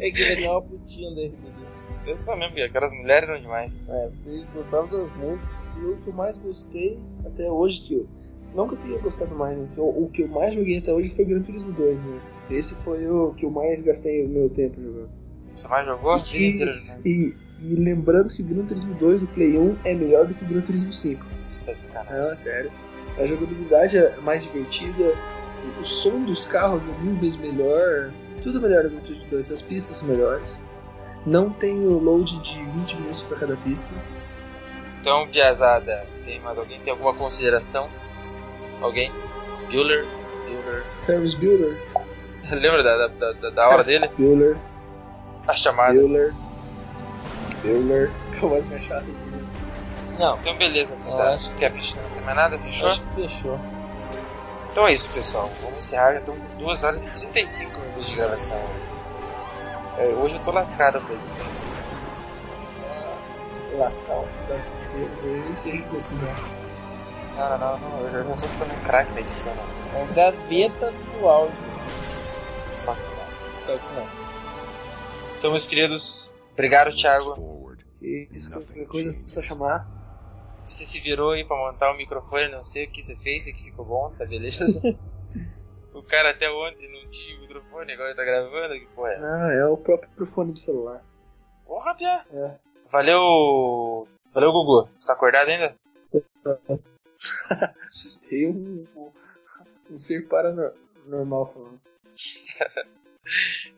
[0.00, 1.66] É que ele é uma putinha da RPG.
[2.06, 3.72] eu sou mesmo, aquelas mulheres eram demais.
[3.88, 5.57] É, vocês gostavam das músicas.
[5.80, 8.06] E o que eu mais gostei até hoje, que eu.
[8.52, 11.12] Que eu tenha gostado mais, mas que eu- o que eu mais joguei até hoje
[11.14, 12.20] foi Gran Turismo 2, né?
[12.50, 15.10] Esse foi o que eu mais gastei o meu tempo jogando.
[15.54, 16.16] Você mais jogou?
[16.16, 17.06] E- inteira jogando.
[17.06, 20.44] E, e lembrando que o Gran Turismo 2 do Play 1 é melhor do que
[20.44, 21.24] o Gran Turismo 5.
[21.50, 22.18] Você tá de sacanagem.
[22.18, 22.70] Não, é sério.
[23.18, 25.12] A jogabilidade é mais divertida,
[25.80, 28.10] o som dos carros é mil vezes melhor,
[28.42, 30.58] tudo melhor no Gran Turismo 2, as pistas são melhores.
[31.26, 33.86] Não tem o load de 20 minutos para cada pista.
[35.00, 36.78] Então, Piazada, tem mais alguém?
[36.80, 37.88] Tem alguma consideração?
[38.80, 39.12] Alguém?
[39.70, 40.04] Bueller?
[40.44, 40.84] Bueller?
[41.06, 41.76] Ferris Bueller,
[42.50, 44.08] Lembra da, da, da, da hora dele?
[44.18, 44.56] Bueller,
[45.46, 45.92] A chamada.
[45.94, 46.32] Bueller,
[47.62, 49.06] Bueller, que é mais mais chato.
[50.18, 51.30] Não, Então beleza, Eu tá.
[51.34, 51.96] acho- Quer fechar?
[52.02, 52.58] Não tem mais nada?
[52.58, 52.88] Fechou?
[52.88, 53.60] acho que fechou.
[54.72, 55.50] Então é isso, pessoal.
[55.62, 56.12] Vamos encerrar.
[56.14, 58.88] Já estamos com 2 horas e 35 minutos de gravação hoje.
[59.98, 61.58] É, hoje eu tô lascado pra isso.
[64.98, 66.34] Eu nem sei o pesquisar.
[67.36, 68.00] Não, não, não, não.
[68.00, 70.00] Eu já não sou ficando um craque na edição, não.
[70.00, 71.56] É a gaveta do áudio.
[72.84, 73.60] Só que não.
[73.64, 74.08] Só que não.
[75.38, 77.76] Então, meus queridos, obrigado, Thiago.
[78.02, 79.86] E isso qualquer coisa só chamar.
[80.64, 83.64] Você se virou aí pra montar o microfone, não sei o que você fez, que
[83.64, 84.64] ficou bom, tá beleza?
[85.94, 89.18] o cara até ontem não tinha microfone, agora tá gravando, que porra é?
[89.18, 91.02] Não, é o próprio microfone do celular.
[91.64, 92.24] Porra, Pia!
[92.32, 92.50] É.
[92.90, 94.08] Valeu.
[94.32, 94.88] Valeu, Gugu.
[94.96, 95.74] Você tá acordado ainda?
[98.28, 98.86] Tem um,
[99.90, 101.80] um, ser paranormal falando.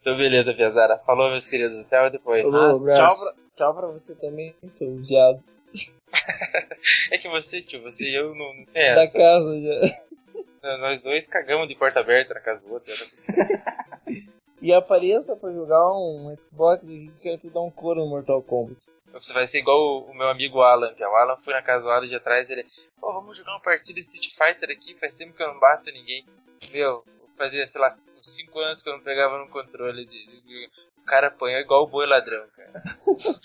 [0.01, 0.99] Então, beleza, Piazara.
[0.99, 1.81] Falou, meus queridos.
[1.81, 2.41] Até depois.
[2.43, 5.43] Falou, Ah, tchau, pra, tchau pra você também, seu viado.
[7.11, 8.65] É que você, tio, você e eu não.
[8.75, 9.99] É, Da casa já.
[10.79, 12.93] nós dois cagamos de porta aberta na casa do outro.
[12.95, 13.05] já.
[14.63, 18.81] E apareça pra jogar um Xbox e quero te dar um couro no Mortal Kombat.
[19.13, 21.09] Você vai ser igual o, meu amigo Alan, Pia.
[21.09, 22.65] O Alan foi na casa do Alan de atrás ele.
[23.01, 25.91] Pô, vamos jogar uma partida de Street Fighter aqui, faz tempo que eu não bato
[25.91, 26.25] ninguém.
[26.71, 27.05] Meu,
[27.37, 30.27] fazia, sei lá, uns 5 anos que eu não pegava no controle de.
[30.27, 30.71] de- de-
[31.01, 32.73] o cara apanhou igual o boi ladrão, cara.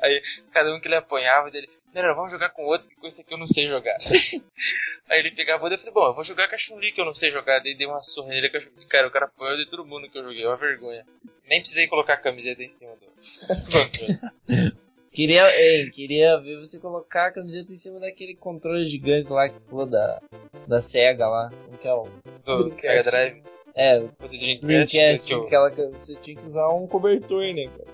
[0.00, 0.22] Aí,
[0.52, 1.68] cada um que ele apanhava dele.
[1.92, 3.98] Não, não, vamos jogar com outro, que com esse aqui eu não sei jogar.
[5.10, 7.04] Aí ele pegava o e falei, bom, eu vou jogar com a Chun-Li que eu
[7.04, 7.58] não sei jogar.
[7.58, 8.48] Daí dei uma surra nele.
[8.88, 11.04] Cara, o cara apanhou de todo mundo que eu joguei, é uma vergonha.
[11.46, 13.06] Nem precisei colocar a camiseta em cima do.
[15.12, 19.64] Queria, ei, queria ver você colocar a camiseta em cima daquele controle gigante lá que
[19.68, 20.20] falou da,
[20.68, 21.50] da SEGA lá.
[21.66, 22.06] Como que é o.
[22.44, 23.42] do Mega Drive.
[23.74, 25.34] É, O Dreamcast.
[25.34, 27.90] Aquela que você tinha que usar um cobertor, né, cara?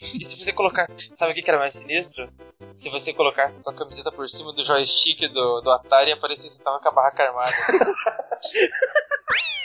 [0.00, 0.88] E se você colocar.
[1.18, 2.28] Sabe o que era mais sinistro?
[2.74, 6.48] Se você colocasse com a camiseta por cima do joystick do, do Atari e aparecesse
[6.48, 7.52] que você tava com a barraca armada.